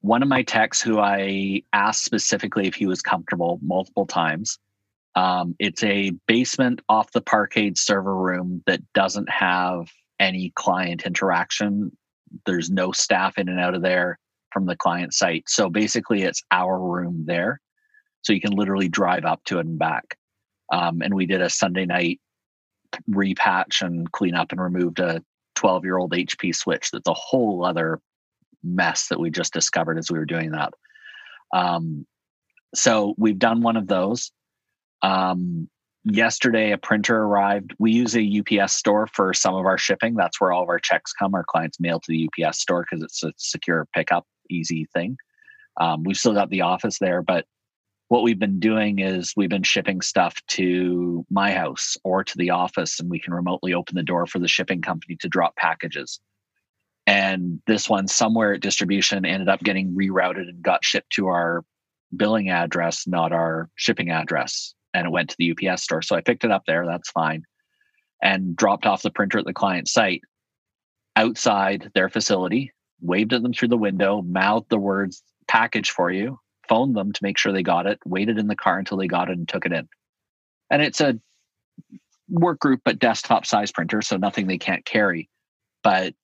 [0.00, 4.58] one of my techs who I asked specifically if he was comfortable multiple times.
[5.14, 9.88] Um, it's a basement off the parkade server room that doesn't have
[10.18, 11.96] any client interaction.
[12.46, 14.18] There's no staff in and out of there
[14.52, 15.44] from the client site.
[15.48, 17.60] So basically, it's our room there.
[18.22, 20.16] So you can literally drive up to it and back.
[20.72, 22.20] Um, and we did a Sunday night
[23.10, 25.22] repatch and clean up and removed a
[25.56, 28.00] 12 year old HP switch that's a whole other
[28.62, 30.72] mess that we just discovered as we were doing that.
[31.52, 32.06] Um,
[32.74, 34.30] so we've done one of those.
[35.02, 35.68] Um,
[36.04, 37.74] yesterday, a printer arrived.
[37.78, 40.14] We use a UPS store for some of our shipping.
[40.14, 41.34] That's where all of our checks come.
[41.34, 45.16] Our clients mail to the UPS store because it's a secure pickup, easy thing.
[45.80, 47.46] Um, we've still got the office there, but
[48.08, 52.50] what we've been doing is we've been shipping stuff to my house or to the
[52.50, 56.20] office, and we can remotely open the door for the shipping company to drop packages.
[57.06, 61.64] And this one, somewhere at distribution, ended up getting rerouted and got shipped to our
[62.16, 64.74] billing address, not our shipping address.
[64.94, 66.02] And it went to the UPS store.
[66.02, 66.86] So I picked it up there.
[66.86, 67.44] That's fine.
[68.22, 70.22] And dropped off the printer at the client site
[71.16, 76.38] outside their facility, waved at them through the window, mouthed the words package for you,
[76.68, 79.28] phoned them to make sure they got it, waited in the car until they got
[79.28, 79.88] it and took it in.
[80.70, 81.18] And it's a
[82.28, 85.28] work group, but desktop size printer, so nothing they can't carry,
[85.82, 86.14] but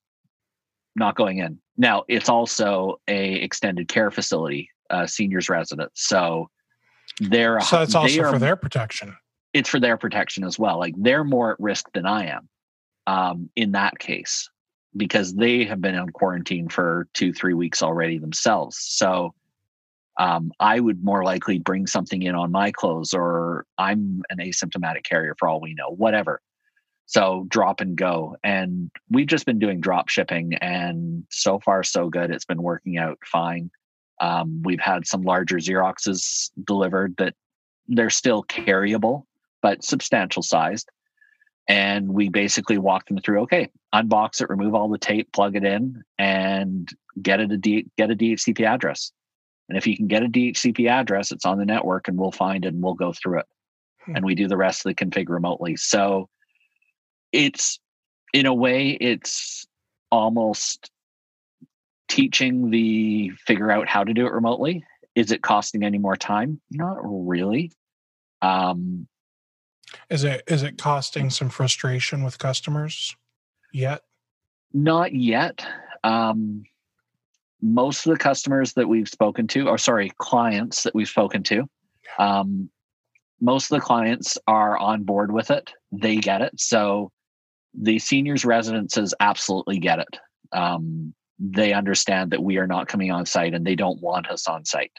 [0.97, 1.59] not going in.
[1.77, 5.93] Now it's also a extended care facility, uh, seniors residence.
[5.95, 6.51] So
[7.21, 9.17] they're so it's also are, for their protection.
[9.53, 10.79] It's for their protection as well.
[10.79, 12.49] Like they're more at risk than I am
[13.07, 14.51] um, in that case
[14.97, 18.79] because they have been on quarantine for two, three weeks already themselves.
[18.81, 19.35] So
[20.19, 25.05] um, I would more likely bring something in on my clothes, or I'm an asymptomatic
[25.05, 26.41] carrier for all we know, whatever.
[27.07, 28.37] So drop and go.
[28.43, 32.31] And we've just been doing drop shipping, and so far, so good.
[32.31, 33.71] It's been working out fine.
[34.21, 37.35] Um, we've had some larger Xeroxes delivered that
[37.87, 39.25] they're still carryable,
[39.63, 40.91] but substantial sized.
[41.69, 45.65] And we basically walk them through okay, unbox it, remove all the tape, plug it
[45.65, 46.89] in, and
[47.21, 49.13] get it a D, get a DHCP address
[49.69, 52.65] and if you can get a DHCP address, it's on the network and we'll find
[52.65, 53.47] it and we'll go through it.
[54.05, 54.17] Hmm.
[54.17, 55.77] And we do the rest of the config remotely.
[55.77, 56.29] So
[57.33, 57.79] it's,
[58.33, 59.67] in a way, it's
[60.11, 60.91] almost
[62.09, 64.85] teaching the figure out how to do it remotely.
[65.15, 66.61] Is it costing any more time?
[66.71, 67.73] Not really.
[68.43, 69.09] Um,
[70.11, 73.17] is it is it costing some frustration with customers
[73.73, 74.03] yet?
[74.73, 75.67] Not yet.
[76.05, 76.65] Um,
[77.63, 81.69] most of the customers that we've spoken to, or sorry, clients that we've spoken to,
[82.19, 82.69] um,
[83.41, 85.73] most of the clients are on board with it.
[85.93, 86.61] They get it.
[86.61, 87.11] So
[87.81, 90.19] the seniors residences absolutely get it.
[90.53, 94.49] Um, they understand that we are not coming on site and they don't want us
[94.49, 94.93] on site.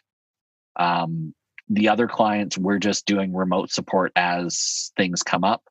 [0.75, 1.33] Um,
[1.69, 5.63] the other clients, we're just doing remote support as things come up.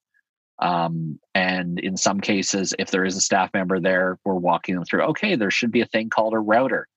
[0.59, 4.85] Um, and in some cases, if there is a staff member there, we're walking them
[4.85, 6.89] through, okay, there should be a thing called a router.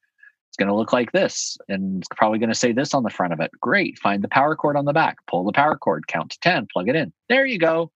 [0.49, 3.09] It's going to look like this, and it's probably going to say this on the
[3.09, 3.51] front of it.
[3.61, 3.99] Great.
[3.99, 6.89] Find the power cord on the back, pull the power cord, count to 10, plug
[6.89, 7.13] it in.
[7.27, 7.91] There you go.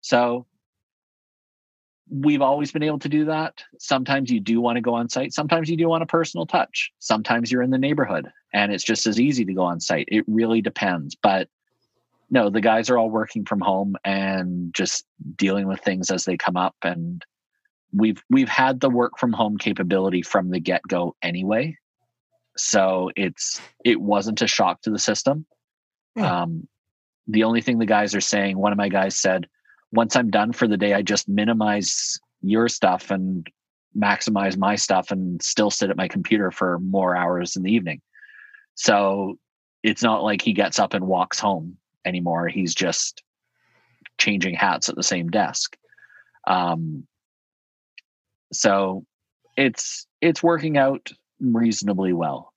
[0.00, 0.46] So
[2.12, 3.64] we've always been able to do that.
[3.78, 5.32] Sometimes you do want to go on site.
[5.32, 6.92] Sometimes you do want a personal touch.
[6.98, 10.08] Sometimes you're in the neighborhood and it's just as easy to go on site.
[10.08, 11.14] It really depends.
[11.14, 11.48] But
[12.30, 15.06] no, the guys are all working from home and just
[15.36, 16.76] dealing with things as they come up.
[16.82, 17.24] And
[17.92, 21.76] we've we've had the work from home capability from the get go anyway,
[22.56, 25.46] so it's it wasn't a shock to the system.
[26.16, 26.22] Yeah.
[26.22, 26.42] Hmm.
[26.42, 26.68] Um,
[27.28, 29.46] the only thing the guys are saying, one of my guys said,
[29.92, 33.46] once I'm done for the day, I just minimize your stuff and
[33.96, 38.00] maximize my stuff and still sit at my computer for more hours in the evening.
[38.74, 39.38] So
[39.82, 42.48] it's not like he gets up and walks home anymore.
[42.48, 43.22] He's just
[44.18, 45.76] changing hats at the same desk.
[46.46, 47.06] Um,
[48.52, 49.04] so
[49.56, 52.52] it's it's working out reasonably well,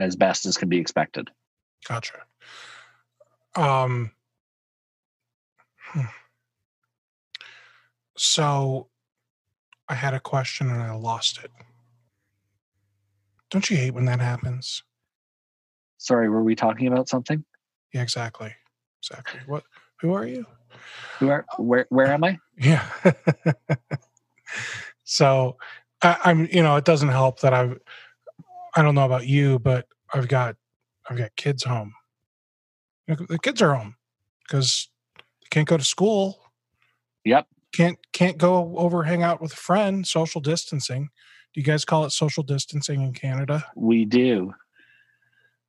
[0.00, 1.30] as best as can be expected.
[1.86, 2.14] Gotcha.
[3.54, 4.10] Um.
[8.22, 8.88] So,
[9.88, 11.50] I had a question and I lost it.
[13.50, 14.82] Don't you hate when that happens?
[15.96, 17.42] Sorry, were we talking about something?
[17.94, 18.54] Yeah, exactly.
[19.02, 19.40] Exactly.
[19.46, 19.64] What?
[20.02, 20.44] Who are you?
[21.18, 21.46] Who are?
[21.56, 21.86] Where?
[21.88, 22.38] Where am I?
[22.58, 22.86] Yeah.
[25.04, 25.56] so,
[26.02, 26.46] I, I'm.
[26.52, 27.78] You know, it doesn't help that I've.
[28.76, 30.56] I don't know about you, but I've got.
[31.08, 31.94] I've got kids home.
[33.08, 33.96] The kids are home
[34.46, 36.38] because they can't go to school.
[37.24, 37.46] Yep.
[37.72, 40.06] Can't can't go over hang out with a friend.
[40.06, 41.08] Social distancing.
[41.54, 43.64] Do you guys call it social distancing in Canada?
[43.74, 44.54] We do.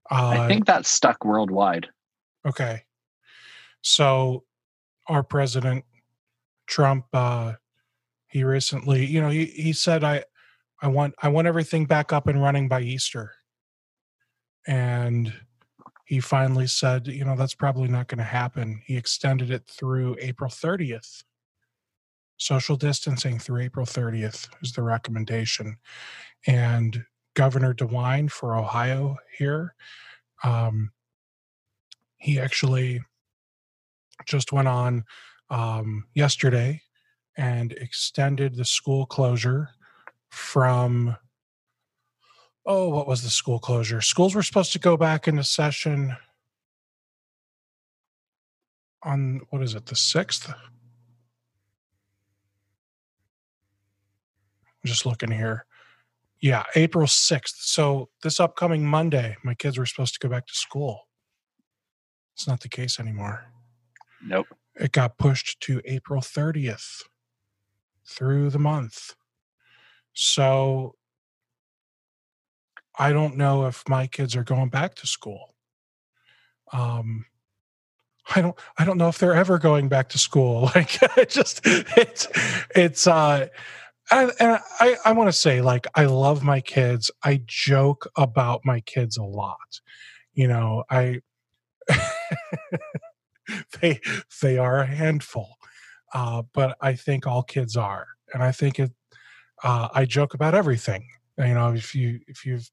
[0.10, 1.88] Uh, I think that's stuck worldwide.
[2.46, 2.84] Okay.
[3.82, 4.44] So
[5.08, 5.86] our president
[6.68, 7.54] Trump uh
[8.28, 10.24] he recently, you know, he, he said I
[10.82, 13.34] I want I want everything back up and running by Easter.
[14.68, 15.34] And
[16.06, 18.82] he finally said, you know, that's probably not going to happen.
[18.86, 21.24] He extended it through April 30th.
[22.42, 25.78] Social distancing through April 30th is the recommendation.
[26.48, 29.76] And Governor DeWine for Ohio here.
[30.44, 30.90] Um,
[32.18, 33.00] he actually
[34.26, 35.04] just went on
[35.52, 36.82] um, yesterday
[37.38, 39.70] and extended the school closure
[40.32, 41.16] from
[42.66, 46.16] oh what was the school closure schools were supposed to go back into session
[49.04, 50.54] on what is it the 6th
[54.84, 55.66] i'm just looking here
[56.40, 60.54] yeah april 6th so this upcoming monday my kids were supposed to go back to
[60.54, 61.08] school
[62.34, 63.46] it's not the case anymore
[64.24, 64.48] Nope.
[64.76, 67.04] it got pushed to april 30th
[68.06, 69.16] through the month
[70.14, 70.96] so
[72.98, 75.56] I don't know if my kids are going back to school.
[76.74, 77.26] Um,
[78.36, 80.70] I don't I don't know if they're ever going back to school.
[80.76, 82.28] Like it just it's
[82.76, 83.48] it's uh
[84.12, 87.10] and, and I, I want to say like I love my kids.
[87.24, 89.82] I joke about my kids a lot.
[90.34, 91.22] You know, I
[93.82, 94.00] they
[94.42, 95.58] they are a handful.
[96.14, 98.08] Uh, but I think all kids are.
[98.34, 98.92] And I think it
[99.64, 101.08] uh, I joke about everything.
[101.38, 102.70] You know, if you if you've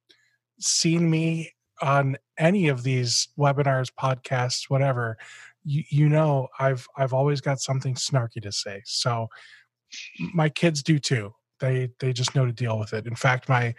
[0.58, 5.16] seen me on any of these webinars, podcasts, whatever,
[5.64, 8.82] you, you know I've I've always got something snarky to say.
[8.84, 9.28] So
[10.34, 11.34] my kids do too.
[11.60, 13.06] They they just know to deal with it.
[13.06, 13.74] In fact, my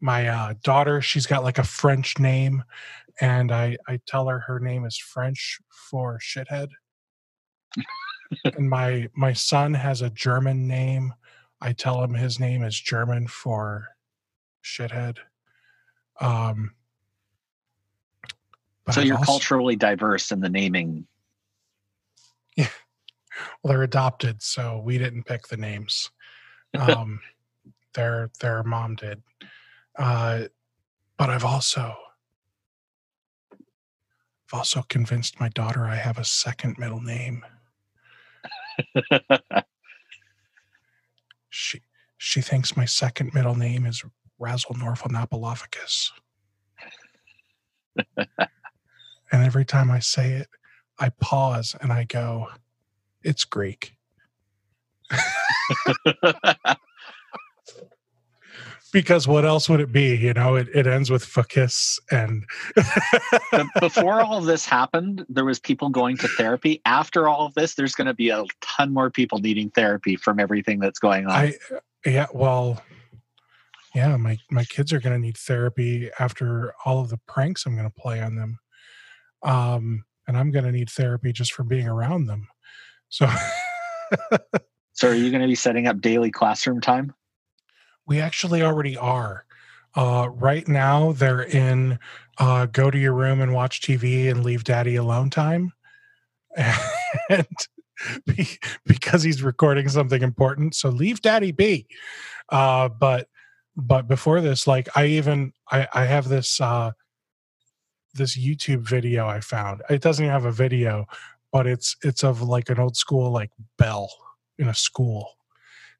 [0.00, 2.64] my uh, daughter, she's got like a French name,
[3.20, 6.68] and I I tell her her name is French for shithead.
[8.56, 11.14] and my my son has a German name
[11.64, 13.88] I tell him his name is German for
[14.62, 15.16] shithead.
[16.20, 16.74] Um,
[18.90, 21.06] so you're also, culturally diverse in the naming.
[22.54, 22.68] Yeah.
[23.62, 26.10] Well, they're adopted, so we didn't pick the names.
[26.76, 27.20] Um,
[27.94, 29.22] their their mom did.
[29.96, 30.44] Uh,
[31.16, 31.94] but I've also
[33.52, 37.44] I've also convinced my daughter I have a second middle name.
[41.48, 41.82] She
[42.18, 44.02] she thinks my second middle name is
[44.40, 46.10] Razzle Norphalnapolophagus.
[48.16, 48.26] and
[49.30, 50.48] every time I say it,
[50.98, 52.48] I pause and I go,
[53.24, 53.94] it's Greek.
[58.92, 60.14] because what else would it be?
[60.16, 62.44] You know, it, it ends with fuckus and
[63.80, 66.80] before all of this happened, there was people going to therapy.
[66.86, 70.38] After all of this, there's going to be a ton more people needing therapy from
[70.38, 71.32] everything that's going on.
[71.32, 71.54] I,
[72.06, 72.82] yeah, well,
[73.94, 77.76] yeah, my my kids are going to need therapy after all of the pranks I'm
[77.76, 78.58] going to play on them.
[79.42, 82.48] Um, and I'm going to need therapy just for being around them.
[83.14, 83.28] So
[84.92, 87.14] So are you going to be setting up daily classroom time?
[88.06, 89.44] We actually already are.
[89.96, 92.00] Uh, right now, they're in
[92.38, 95.72] uh, go to your room and watch TV and leave daddy alone time.
[97.28, 97.46] and
[98.26, 98.48] be,
[98.84, 100.74] because he's recording something important.
[100.74, 101.86] So leave daddy be.
[102.48, 103.28] Uh, but
[103.76, 106.90] but before this, like I even I, I have this uh,
[108.14, 109.82] this YouTube video I found.
[109.88, 111.06] It doesn't even have a video,
[111.54, 114.10] but it's it's of like an old school like bell
[114.58, 115.38] in a school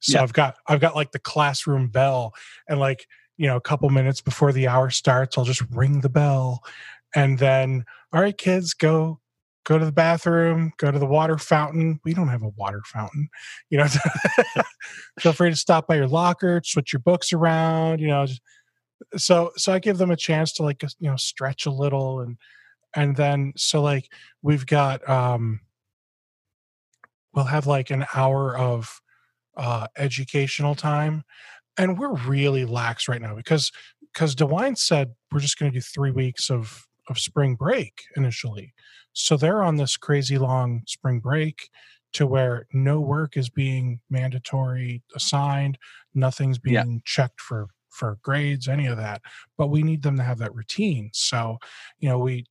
[0.04, 0.22] so yeah.
[0.22, 2.34] I've got I've got like the classroom bell
[2.68, 3.06] and like,
[3.38, 6.62] you know, a couple minutes before the hour starts, I'll just ring the bell
[7.14, 9.20] and then all right kids go
[9.64, 12.00] go to the bathroom, go to the water fountain.
[12.04, 13.30] We don't have a water fountain.
[13.70, 13.86] You know,
[15.20, 18.26] feel free to stop by your locker, switch your books around, you know,
[19.16, 22.36] so so I give them a chance to like you know stretch a little and
[22.94, 24.10] and then so like
[24.42, 25.60] we've got um
[27.34, 29.00] we'll have like an hour of
[29.56, 31.22] uh, educational time,
[31.76, 33.70] and we're really lax right now because
[34.12, 38.72] because DeWine said we're just going to do three weeks of of spring break initially,
[39.12, 41.68] so they're on this crazy long spring break
[42.14, 45.76] to where no work is being mandatory assigned,
[46.14, 46.98] nothing's being yeah.
[47.04, 49.22] checked for for grades, any of that.
[49.56, 51.10] But we need them to have that routine.
[51.12, 51.58] So,
[52.00, 52.46] you know, we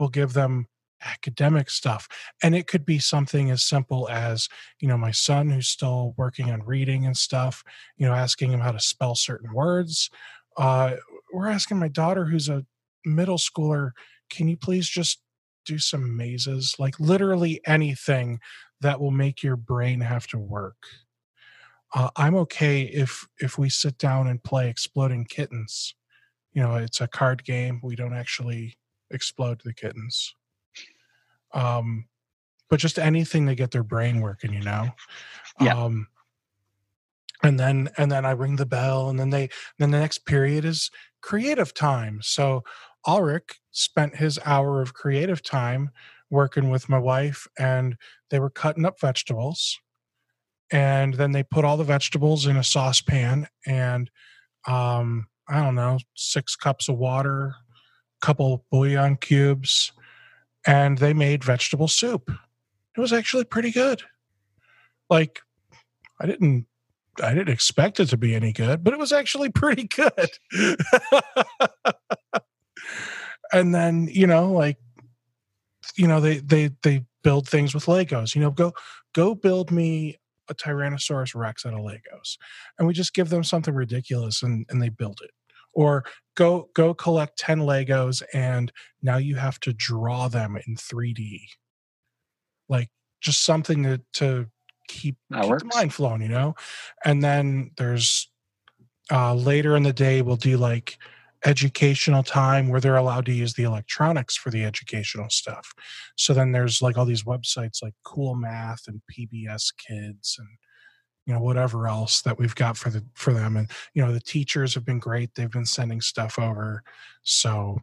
[0.00, 0.66] will give them
[1.02, 2.08] academic stuff.
[2.42, 4.48] And it could be something as simple as
[4.80, 7.62] you know my son who's still working on reading and stuff
[7.96, 10.10] you know asking him how to spell certain words
[10.58, 10.96] uh
[11.32, 12.66] we're asking my daughter who's a
[13.06, 13.92] middle schooler
[14.28, 15.20] can you please just
[15.64, 16.76] do some mazes?
[16.78, 18.40] Like literally anything
[18.80, 20.76] that will make your brain have to work.
[21.92, 25.94] Uh, i'm okay if if we sit down and play exploding kittens.
[26.52, 27.80] You know it's a card game.
[27.82, 28.78] We don't actually
[29.10, 30.34] explode the kittens
[31.54, 32.06] um
[32.68, 34.88] but just anything to get their brain working you know
[35.60, 35.74] yeah.
[35.74, 36.06] um
[37.42, 39.48] and then and then I ring the bell, and then they
[39.78, 40.90] then the next period is
[41.22, 42.20] creative time.
[42.22, 42.62] So
[43.06, 45.90] Ulrich spent his hour of creative time
[46.30, 47.96] working with my wife, and
[48.30, 49.78] they were cutting up vegetables,
[50.70, 54.10] and then they put all the vegetables in a saucepan, and
[54.66, 57.54] um, I don't know, six cups of water,
[58.20, 59.92] couple bouillon cubes,
[60.66, 62.30] and they made vegetable soup.
[62.96, 64.02] It was actually pretty good.
[65.08, 65.40] Like
[66.20, 66.66] I didn't
[67.22, 70.30] I didn't expect it to be any good, but it was actually pretty good.
[73.52, 74.78] and then, you know, like
[75.96, 78.34] you know, they they they build things with Legos.
[78.34, 78.72] You know, go
[79.14, 80.18] go build me
[80.50, 82.36] a Tyrannosaurus Rex out of Legos.
[82.78, 85.30] And we just give them something ridiculous and, and they build it.
[85.72, 86.04] Or
[86.36, 91.40] go go collect 10 Legos and now you have to draw them in 3D.
[92.68, 92.88] Like
[93.20, 94.46] just something to, to
[94.88, 96.54] keep, keep the mind flowing, you know?
[97.04, 98.30] And then there's
[99.10, 100.98] uh, later in the day, we'll do like
[101.44, 105.72] educational time where they're allowed to use the electronics for the educational stuff.
[106.16, 110.48] So then there's like all these websites like Cool Math and PBS Kids and
[111.30, 114.18] you know whatever else that we've got for the for them and you know the
[114.18, 116.82] teachers have been great they've been sending stuff over
[117.22, 117.78] so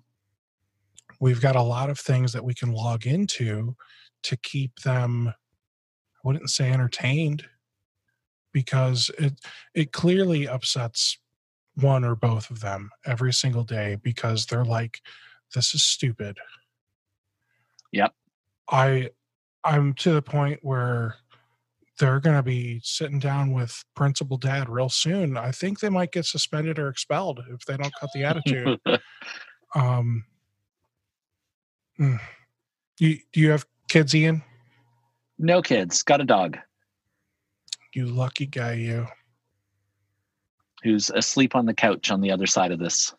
[1.21, 3.73] we've got a lot of things that we can log into
[4.21, 7.45] to keep them I wouldn't say entertained
[8.51, 9.39] because it
[9.73, 11.17] it clearly upsets
[11.75, 14.99] one or both of them every single day because they're like
[15.55, 16.37] this is stupid.
[17.93, 18.13] Yep.
[18.69, 19.11] I
[19.63, 21.15] I'm to the point where
[21.99, 25.37] they're going to be sitting down with principal dad real soon.
[25.37, 28.79] I think they might get suspended or expelled if they don't cut the attitude.
[29.75, 30.23] um,
[31.99, 32.19] mm.
[32.99, 34.43] you, do you have kids, Ian?
[35.39, 36.03] No kids.
[36.03, 36.57] Got a dog.
[37.93, 39.07] You lucky guy, you.
[40.83, 43.13] Who's asleep on the couch on the other side of this.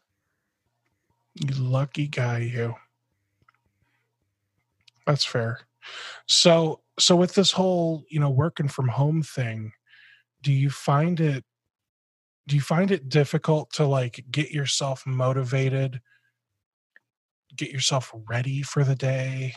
[1.35, 2.75] You lucky guy, you.
[5.07, 5.61] That's fair.
[6.27, 9.73] So, so with this whole, you know, working from home thing,
[10.43, 11.45] do you find it
[12.47, 16.01] do you find it difficult to like get yourself motivated,
[17.55, 19.55] get yourself ready for the day?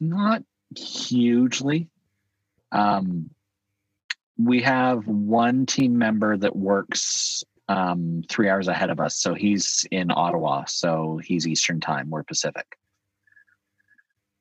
[0.00, 0.42] Not
[0.76, 1.88] hugely.
[2.72, 3.30] Um,
[4.36, 9.20] we have one team member that works um, three hours ahead of us.
[9.20, 10.64] So he's in Ottawa.
[10.64, 12.10] So he's Eastern time.
[12.10, 12.79] We're Pacific.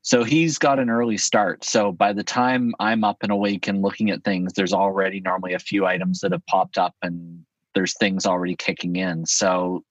[0.09, 1.63] So he's got an early start.
[1.63, 5.53] So by the time I'm up and awake and looking at things, there's already normally
[5.53, 7.45] a few items that have popped up and
[7.75, 9.27] there's things already kicking in.
[9.27, 9.83] So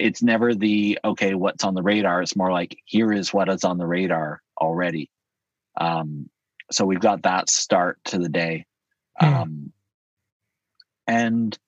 [0.00, 2.22] it's never the okay, what's on the radar.
[2.22, 5.10] It's more like here is what is on the radar already.
[5.78, 6.30] Um,
[6.70, 8.64] so we've got that start to the day.
[9.20, 9.34] Mm.
[9.34, 9.72] Um,
[11.06, 11.58] and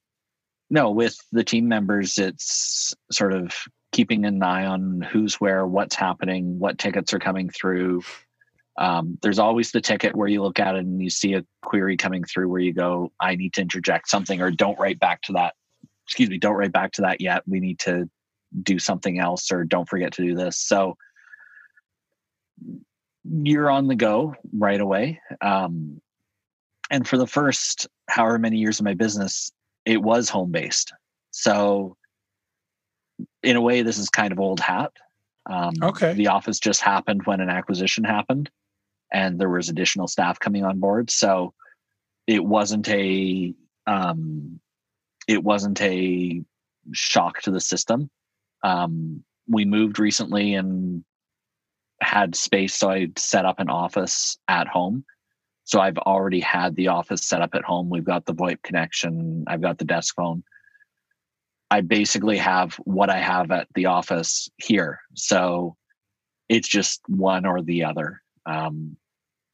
[0.70, 3.54] no, with the team members, it's sort of
[3.94, 8.02] keeping an eye on who's where, what's happening, what tickets are coming through.
[8.76, 11.96] Um, there's always the ticket where you look at it and you see a query
[11.96, 15.34] coming through where you go, I need to interject something or don't write back to
[15.34, 15.54] that.
[16.08, 17.44] Excuse me, don't write back to that yet.
[17.46, 18.10] We need to
[18.64, 20.58] do something else or don't forget to do this.
[20.58, 20.96] So
[23.24, 25.20] you're on the go right away.
[25.40, 26.00] Um,
[26.90, 29.52] and for the first however many years of my business,
[29.84, 30.92] it was home based.
[31.30, 31.96] So,
[33.44, 34.92] in a way, this is kind of old hat.
[35.46, 36.14] Um, okay.
[36.14, 38.50] The office just happened when an acquisition happened,
[39.12, 41.10] and there was additional staff coming on board.
[41.10, 41.52] So,
[42.26, 43.54] it wasn't a
[43.86, 44.60] um,
[45.28, 46.42] it wasn't a
[46.92, 48.10] shock to the system.
[48.62, 51.04] Um, we moved recently and
[52.00, 55.04] had space, so I set up an office at home.
[55.64, 57.88] So I've already had the office set up at home.
[57.88, 59.44] We've got the VoIP connection.
[59.46, 60.44] I've got the desk phone.
[61.74, 65.00] I basically have what I have at the office here.
[65.14, 65.76] So
[66.48, 68.22] it's just one or the other.
[68.46, 68.96] Um,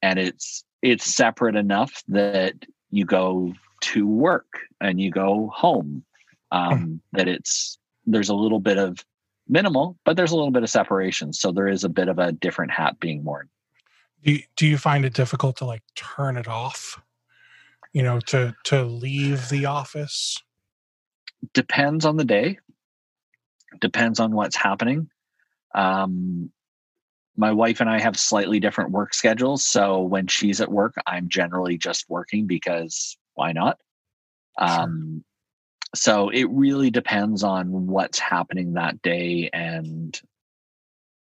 [0.03, 2.57] and it's it's separate enough that
[2.91, 3.55] you go
[3.93, 4.49] to work
[4.83, 6.05] and you go home.
[6.53, 9.03] Um, that it's there's a little bit of
[9.49, 11.33] minimal, but there's a little bit of separation.
[11.33, 13.49] So there is a bit of a different hat being worn.
[14.23, 17.01] Do you, do you find it difficult to like turn it off?
[17.95, 20.43] You know, to to leave the office?
[21.55, 22.59] Depends on the day.
[23.81, 25.09] Depends on what's happening.
[25.75, 26.51] Um,
[27.37, 29.67] my wife and I have slightly different work schedules.
[29.67, 33.81] So when she's at work, I'm generally just working because why not?
[34.59, 35.25] Um,
[35.95, 40.21] so it really depends on what's happening that day and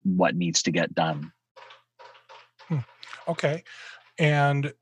[0.04, 1.32] what needs to get done
[2.68, 2.80] hmm.
[3.28, 3.64] okay
[4.18, 4.74] and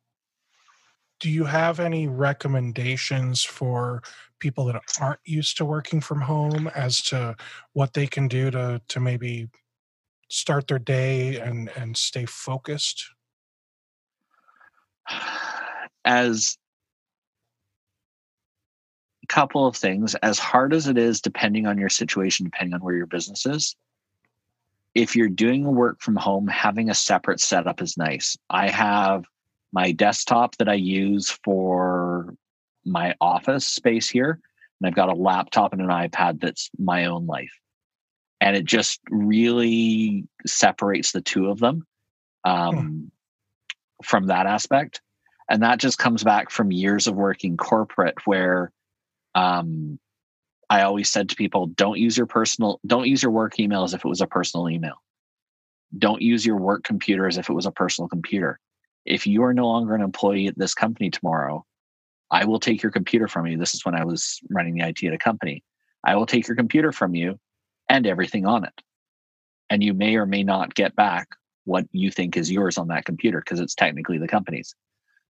[1.20, 4.02] do you have any recommendations for
[4.40, 7.36] people that aren't used to working from home as to
[7.74, 9.50] what they can do to to maybe
[10.30, 13.06] start their day and and stay focused?
[16.06, 16.58] As
[19.24, 22.80] a couple of things as hard as it is depending on your situation depending on
[22.80, 23.76] where your business is
[24.96, 28.38] if you're doing work from home having a separate setup is nice.
[28.50, 29.26] I have
[29.72, 32.34] my desktop that i use for
[32.86, 34.40] my office space here
[34.80, 37.52] and i've got a laptop and an ipad that's my own life.
[38.42, 41.86] And it just really separates the two of them
[42.46, 43.06] um, hmm.
[44.04, 45.02] from that aspect.
[45.50, 48.72] And that just comes back from years of working corporate where
[49.36, 50.00] um,
[50.70, 53.94] i always said to people don't use your personal don't use your work email as
[53.94, 55.02] if it was a personal email.
[55.98, 58.60] Don't use your work computer as if it was a personal computer.
[59.06, 61.66] If you are no longer an employee at this company tomorrow
[62.32, 65.04] i will take your computer from you this is when i was running the it
[65.04, 65.64] at a company
[66.04, 67.40] i will take your computer from you
[67.90, 68.82] and everything on it
[69.70, 71.28] and you may or may not get back
[71.66, 74.76] what you think is yours on that computer because it's technically the company's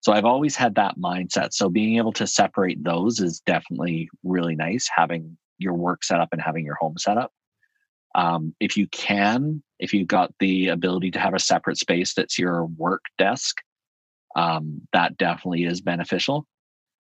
[0.06, 1.52] so I've always had that mindset.
[1.52, 6.28] So being able to separate those is definitely really nice, having your work set up
[6.30, 7.32] and having your home set up.
[8.14, 12.38] Um, if you can, if you've got the ability to have a separate space that's
[12.38, 13.56] your work desk,
[14.36, 16.46] um, that definitely is beneficial.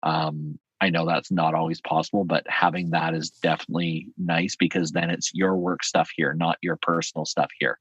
[0.02, 5.10] Um, I know that's not always possible, but having that is definitely nice because then
[5.10, 7.78] it's your work stuff here, not your personal stuff here.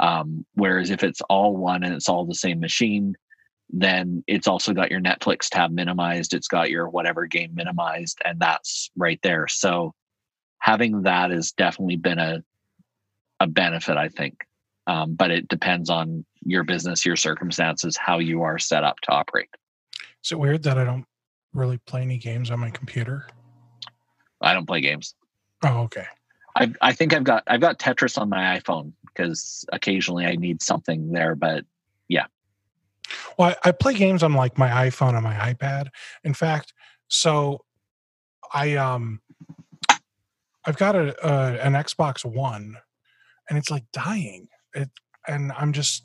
[0.00, 3.16] Um, whereas if it's all one and it's all the same machine,
[3.70, 6.34] then it's also got your Netflix tab minimized.
[6.34, 9.48] It's got your whatever game minimized, and that's right there.
[9.48, 9.94] So
[10.58, 12.44] having that has definitely been a
[13.40, 14.46] a benefit, I think.
[14.86, 19.12] Um, but it depends on your business, your circumstances, how you are set up to
[19.12, 19.48] operate.
[20.22, 21.06] Is it weird that I don't
[21.54, 23.26] really play any games on my computer?
[24.40, 25.14] I don't play games.
[25.64, 26.06] Oh, okay.
[26.56, 30.62] I I think I've got I've got Tetris on my iPhone because occasionally I need
[30.62, 31.64] something there, but
[32.08, 32.26] yeah,
[33.38, 35.88] well, I, I play games on like my iPhone and my iPad.
[36.22, 36.72] In fact,
[37.08, 37.64] so
[38.52, 39.20] I um
[40.64, 42.76] I've got a, a an Xbox One,
[43.48, 44.48] and it's like dying.
[44.74, 44.90] It
[45.26, 46.04] and I'm just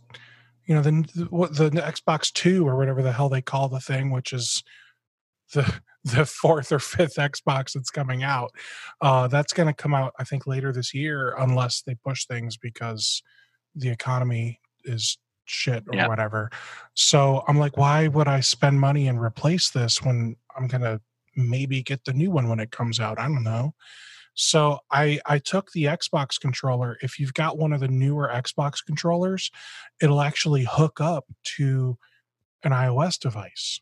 [0.66, 4.12] you know the what the Xbox Two or whatever the hell they call the thing,
[4.12, 4.64] which is
[5.54, 8.52] the the fourth or fifth Xbox that's coming out.
[9.02, 12.56] Uh, that's going to come out, I think, later this year, unless they push things
[12.58, 13.22] because
[13.76, 16.08] the economy is shit or yeah.
[16.08, 16.50] whatever.
[16.94, 21.02] So I'm like, why would I spend money and replace this when I'm gonna
[21.36, 23.20] maybe get the new one when it comes out?
[23.20, 23.74] I don't know.
[24.36, 26.98] So I I took the Xbox controller.
[27.02, 29.52] If you've got one of the newer Xbox controllers,
[30.02, 31.26] it'll actually hook up
[31.58, 31.98] to
[32.64, 33.82] an iOS device.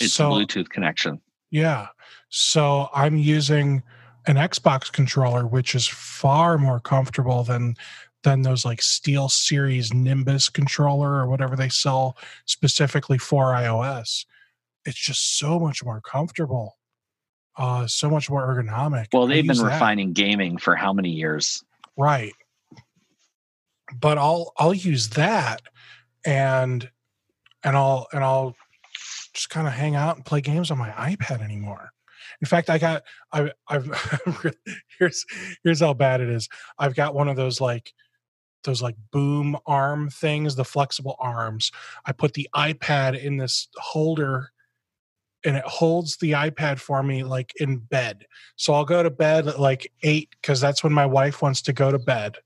[0.00, 1.20] It's so, a Bluetooth connection.
[1.50, 1.88] Yeah.
[2.28, 3.82] So I'm using
[4.26, 7.76] an Xbox controller, which is far more comfortable than
[8.22, 14.24] than those like SteelSeries Nimbus controller or whatever they sell specifically for iOS.
[14.84, 16.76] It's just so much more comfortable,
[17.56, 19.06] uh, so much more ergonomic.
[19.12, 21.64] Well, they've been refining gaming for how many years?
[21.96, 22.32] Right.
[23.94, 25.62] But I'll I'll use that
[26.24, 26.90] and
[27.62, 28.56] and I'll and I'll
[29.36, 31.90] just kind of hang out and play games on my iPad anymore.
[32.40, 33.88] In fact, I got I I've
[34.98, 35.24] here's
[35.62, 36.48] here's how bad it is.
[36.78, 37.92] I've got one of those like
[38.64, 41.70] those like boom arm things, the flexible arms.
[42.04, 44.50] I put the iPad in this holder
[45.44, 48.26] and it holds the iPad for me like in bed.
[48.56, 51.72] So I'll go to bed at like eight because that's when my wife wants to
[51.72, 52.36] go to bed.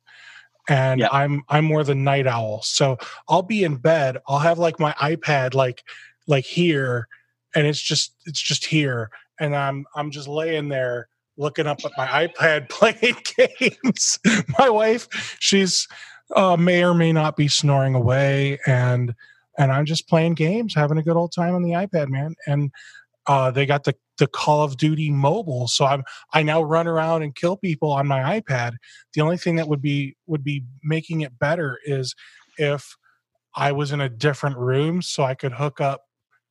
[0.69, 1.11] And yep.
[1.13, 2.61] I'm I'm more the night owl.
[2.63, 2.99] So
[3.29, 4.19] I'll be in bed.
[4.29, 5.83] I'll have like my iPad like
[6.27, 7.09] like here
[7.55, 9.11] and it's just it's just here.
[9.39, 13.17] And I'm I'm just laying there looking up at my iPad playing
[13.61, 14.19] games.
[14.59, 15.89] my wife, she's
[16.37, 19.15] uh, may or may not be snoring away, and
[19.59, 22.35] and I'm just playing games, having a good old time on the iPad, man.
[22.47, 22.71] And
[23.27, 27.23] uh, they got the the Call of Duty mobile, so I'm I now run around
[27.23, 28.75] and kill people on my iPad.
[29.15, 32.15] The only thing that would be would be making it better is
[32.59, 32.97] if
[33.57, 36.03] I was in a different room, so I could hook up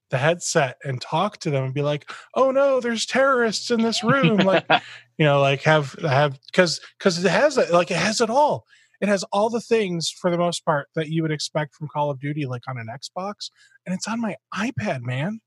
[0.09, 4.03] the headset and talk to them and be like, "Oh no, there's terrorists in this
[4.03, 4.65] room!" like,
[5.17, 8.65] you know, like have have because because it has like it has it all.
[9.01, 12.11] It has all the things for the most part that you would expect from Call
[12.11, 13.49] of Duty, like on an Xbox,
[13.85, 15.39] and it's on my iPad, man.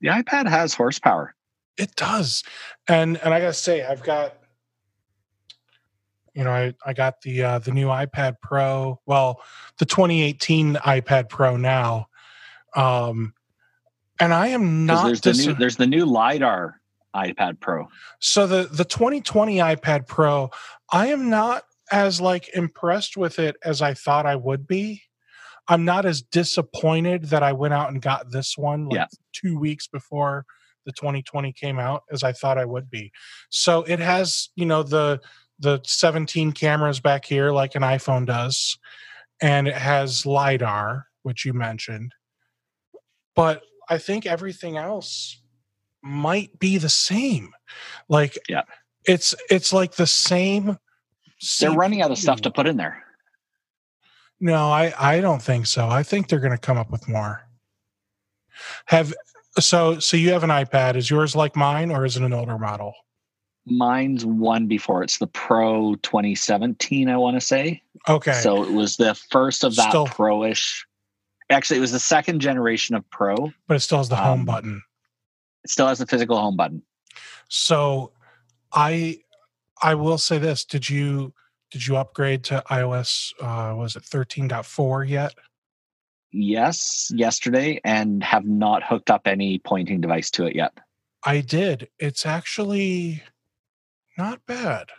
[0.00, 1.34] The iPad has horsepower.
[1.76, 2.42] It does,
[2.88, 4.34] and and I gotta say, I've got
[6.34, 9.42] you know, I, I got the uh, the new iPad Pro, well,
[9.78, 12.06] the 2018 iPad Pro now,
[12.76, 13.34] um,
[14.20, 15.06] And I am not.
[15.06, 16.80] there's the new there's the new lidar
[17.16, 17.88] iPad Pro.
[18.20, 20.50] so the the 2020 iPad Pro,
[20.92, 25.02] I am not as like impressed with it as I thought I would be.
[25.68, 29.06] I'm not as disappointed that I went out and got this one like Yeah.
[29.32, 30.44] two weeks before
[30.86, 33.12] the 2020 came out as I thought I would be.
[33.50, 35.20] So it has, you know, the
[35.58, 38.78] the 17 cameras back here like an iPhone does,
[39.42, 42.12] and it has LiDAR, which you mentioned.
[43.36, 45.42] But I think everything else
[46.02, 47.52] might be the same.
[48.08, 48.62] Like Yeah.
[49.04, 50.78] it's it's like the same
[51.58, 53.02] They're running out of stuff to put in there.
[54.40, 55.88] No, I I don't think so.
[55.88, 57.46] I think they're going to come up with more.
[58.86, 59.12] Have
[59.58, 60.96] so so you have an iPad.
[60.96, 62.94] Is yours like mine or is it an older model?
[63.66, 65.02] Mine's one before.
[65.02, 67.82] It's the Pro 2017, I want to say.
[68.08, 68.32] Okay.
[68.32, 70.86] So it was the first of that Still- pro-ish.
[71.50, 73.52] Actually, it was the second generation of Pro.
[73.66, 74.82] but it still has the home um, button.
[75.64, 76.82] It still has the physical home button.
[77.48, 78.12] So
[78.72, 79.18] I
[79.82, 81.34] I will say this, did you
[81.70, 85.34] did you upgrade to iOS uh was it 13.4 yet?
[86.32, 90.72] Yes, yesterday, and have not hooked up any pointing device to it yet.
[91.24, 91.88] I did.
[91.98, 93.24] It's actually
[94.16, 94.90] not bad.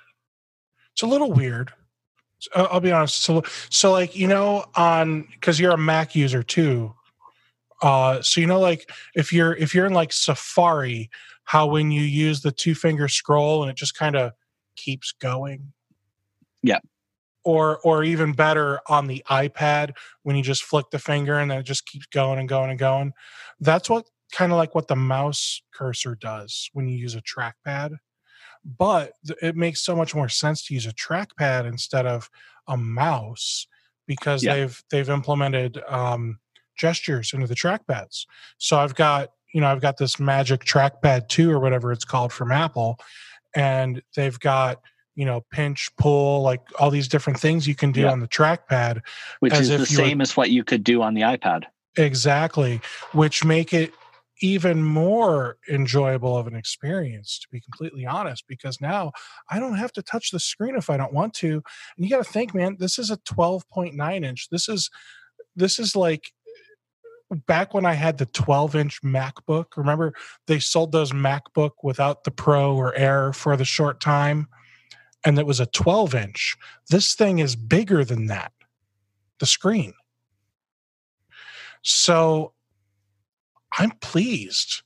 [0.92, 1.72] It's a little weird.
[2.54, 3.22] Uh, I'll be honest.
[3.22, 6.94] So, so like you know, on because you're a Mac user too.
[7.82, 11.10] Uh, so you know, like if you're if you're in like Safari,
[11.46, 14.32] how when you use the two finger scroll and it just kind of
[14.76, 15.74] keeps going.
[16.64, 16.80] Yeah.
[17.44, 19.94] Or or even better on the iPad
[20.24, 22.80] when you just flick the finger and then it just keeps going and going and
[22.80, 23.14] going.
[23.60, 27.98] That's what kind of like what the mouse cursor does when you use a trackpad.
[28.64, 32.30] But it makes so much more sense to use a trackpad instead of
[32.68, 33.66] a mouse
[34.08, 34.56] because Yeah.
[34.56, 36.40] they've they've implemented um,
[36.78, 38.26] gestures into the trackpads.
[38.58, 42.32] So I've got you know I've got this Magic Trackpad two or whatever it's called
[42.32, 42.98] from Apple,
[43.56, 44.80] and they've got
[45.16, 48.12] you know pinch pull like all these different things you can do Yeah.
[48.12, 49.02] on the trackpad
[49.40, 51.64] Which As is the you were- same as what you could do on the iPad.
[51.98, 52.80] Exactly,
[53.12, 53.94] which make it
[54.42, 59.12] even more enjoyable of an experience to be completely honest because now
[59.50, 61.54] I don't have to touch the screen if I don't want to.
[61.54, 61.64] And
[62.06, 64.50] you got to think man, this is a 12.9 inch.
[64.50, 64.90] This is
[65.56, 66.32] this is like
[67.48, 69.78] back when I had the 12 inch MacBook.
[69.78, 70.14] Remember
[70.48, 74.48] they sold those MacBook without the Pro or Air for the short time
[75.24, 76.58] and it was a 12 inch.
[76.90, 78.52] This thing is bigger than that.
[79.40, 79.94] The screen.
[81.84, 82.54] So
[83.78, 84.82] I'm pleased.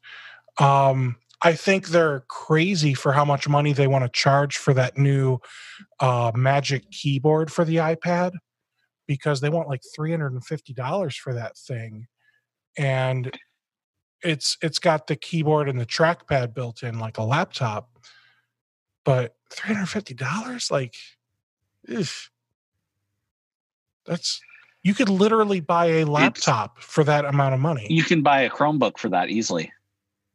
[0.60, 4.98] Um, I think they're crazy for how much money they want to charge for that
[4.98, 5.40] new
[6.00, 8.32] uh, Magic keyboard for the iPad
[9.08, 12.08] because they want like $350 for that thing.
[12.78, 13.38] And
[14.24, 17.90] it's it's got the keyboard and the trackpad built in like a laptop.
[19.04, 20.96] But $350 like
[21.96, 22.08] ugh.
[24.06, 24.42] that's
[24.86, 27.88] you could literally buy a laptop for that amount of money.
[27.90, 29.74] You can buy a Chromebook for that easily.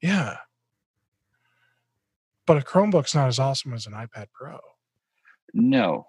[0.02, 0.38] Yeah.
[2.48, 4.58] But a Chromebook's not as awesome as an iPad Pro.
[5.54, 6.08] No.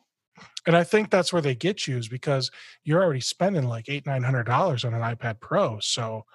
[0.66, 2.50] And I think that's where they get you is because
[2.84, 5.78] you're already spending like eight, nine hundred dollars on an iPad Pro.
[5.80, 6.26] So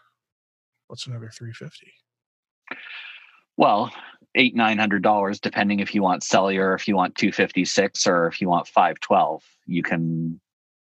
[0.87, 1.93] what's another three fifty?
[3.57, 3.91] Well,
[4.37, 8.07] eight, nine hundred dollars, depending if you want cellular, if you want two fifty six,
[8.07, 9.43] or if you want five twelve.
[9.67, 10.41] You can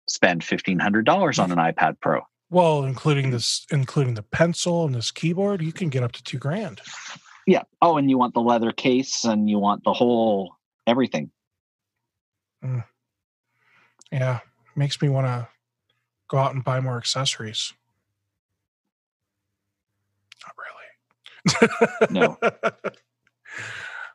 [0.08, 2.22] spend fifteen hundred dollars on an iPad Pro.
[2.50, 6.38] Well, including this including the pencil and this keyboard, you can get up to two
[6.38, 6.82] grand.
[7.48, 7.64] Yeah.
[7.82, 10.56] Oh, and you want the leather case and you want the whole
[10.86, 11.32] everything.
[12.64, 12.84] Mm.
[14.12, 14.40] Yeah.
[14.76, 15.48] Makes me want to
[16.30, 17.74] go out and buy more accessories.
[20.46, 20.56] Not
[22.10, 22.20] really.
[22.20, 22.38] No.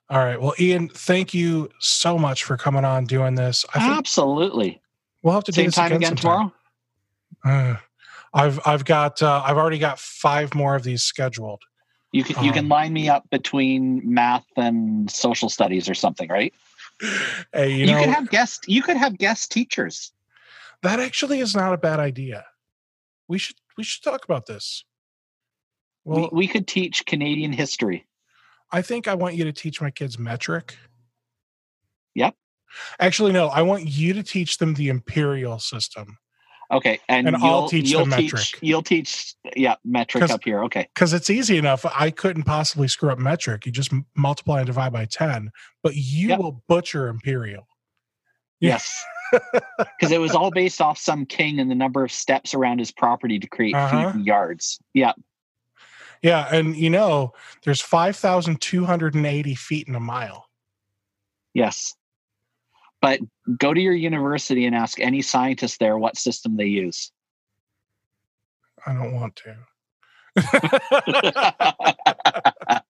[0.08, 0.40] All right.
[0.40, 3.64] Well, Ian, thank you so much for coming on doing this.
[3.74, 4.80] I think Absolutely.
[5.26, 6.52] We'll have to do Same this time again sometime.
[7.44, 7.74] tomorrow.
[7.74, 7.76] Uh,
[8.32, 11.62] I've I've got uh, I've already got five more of these scheduled.
[12.12, 16.28] You can you can Um, line me up between math and social studies or something,
[16.28, 16.54] right?
[17.52, 20.12] Hey, you, You, know could have guest you could have guest teachers.
[20.82, 22.46] that actually is not a bad idea.
[23.28, 24.84] We should we should talk about this.
[26.04, 28.06] Well, we, we could teach Canadian history.
[28.70, 30.76] I think I want you to teach my kids metric.
[32.14, 32.34] Yep.
[33.00, 33.48] Actually, no.
[33.48, 36.18] I want you to teach them the imperial system
[36.72, 38.58] Okay, and, And you'll, I'll teach you'll teach metric.
[38.60, 40.64] you'll teach yeah metric up here.
[40.64, 41.86] Okay, because it's easy enough.
[41.96, 43.66] I couldn't possibly screw up metric.
[43.66, 45.52] You just multiply and divide by ten,
[45.84, 46.38] but you Yep.
[46.40, 47.68] will butcher imperial.
[48.58, 52.80] Yes, because it was all based off some king and the number of steps around
[52.80, 53.88] his property to create Uh-huh.
[54.08, 54.80] feet and yards.
[54.92, 55.12] Yeah,
[56.20, 57.32] Yeah, and you know,
[57.62, 60.48] there's 5,280 feet in a mile.
[61.54, 61.94] Yes.
[63.06, 63.20] But
[63.56, 67.12] go to your university and ask any scientist there what system they use.
[68.84, 69.56] I don't want to.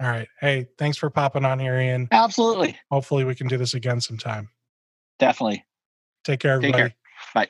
[0.00, 0.28] All right.
[0.40, 2.06] Hey, thanks for popping on here, Ian.
[2.12, 2.78] Absolutely.
[2.92, 4.48] Hopefully, we can do this again sometime.
[5.18, 5.64] Definitely.
[6.22, 6.94] Take care, Take everybody.
[7.34, 7.46] care.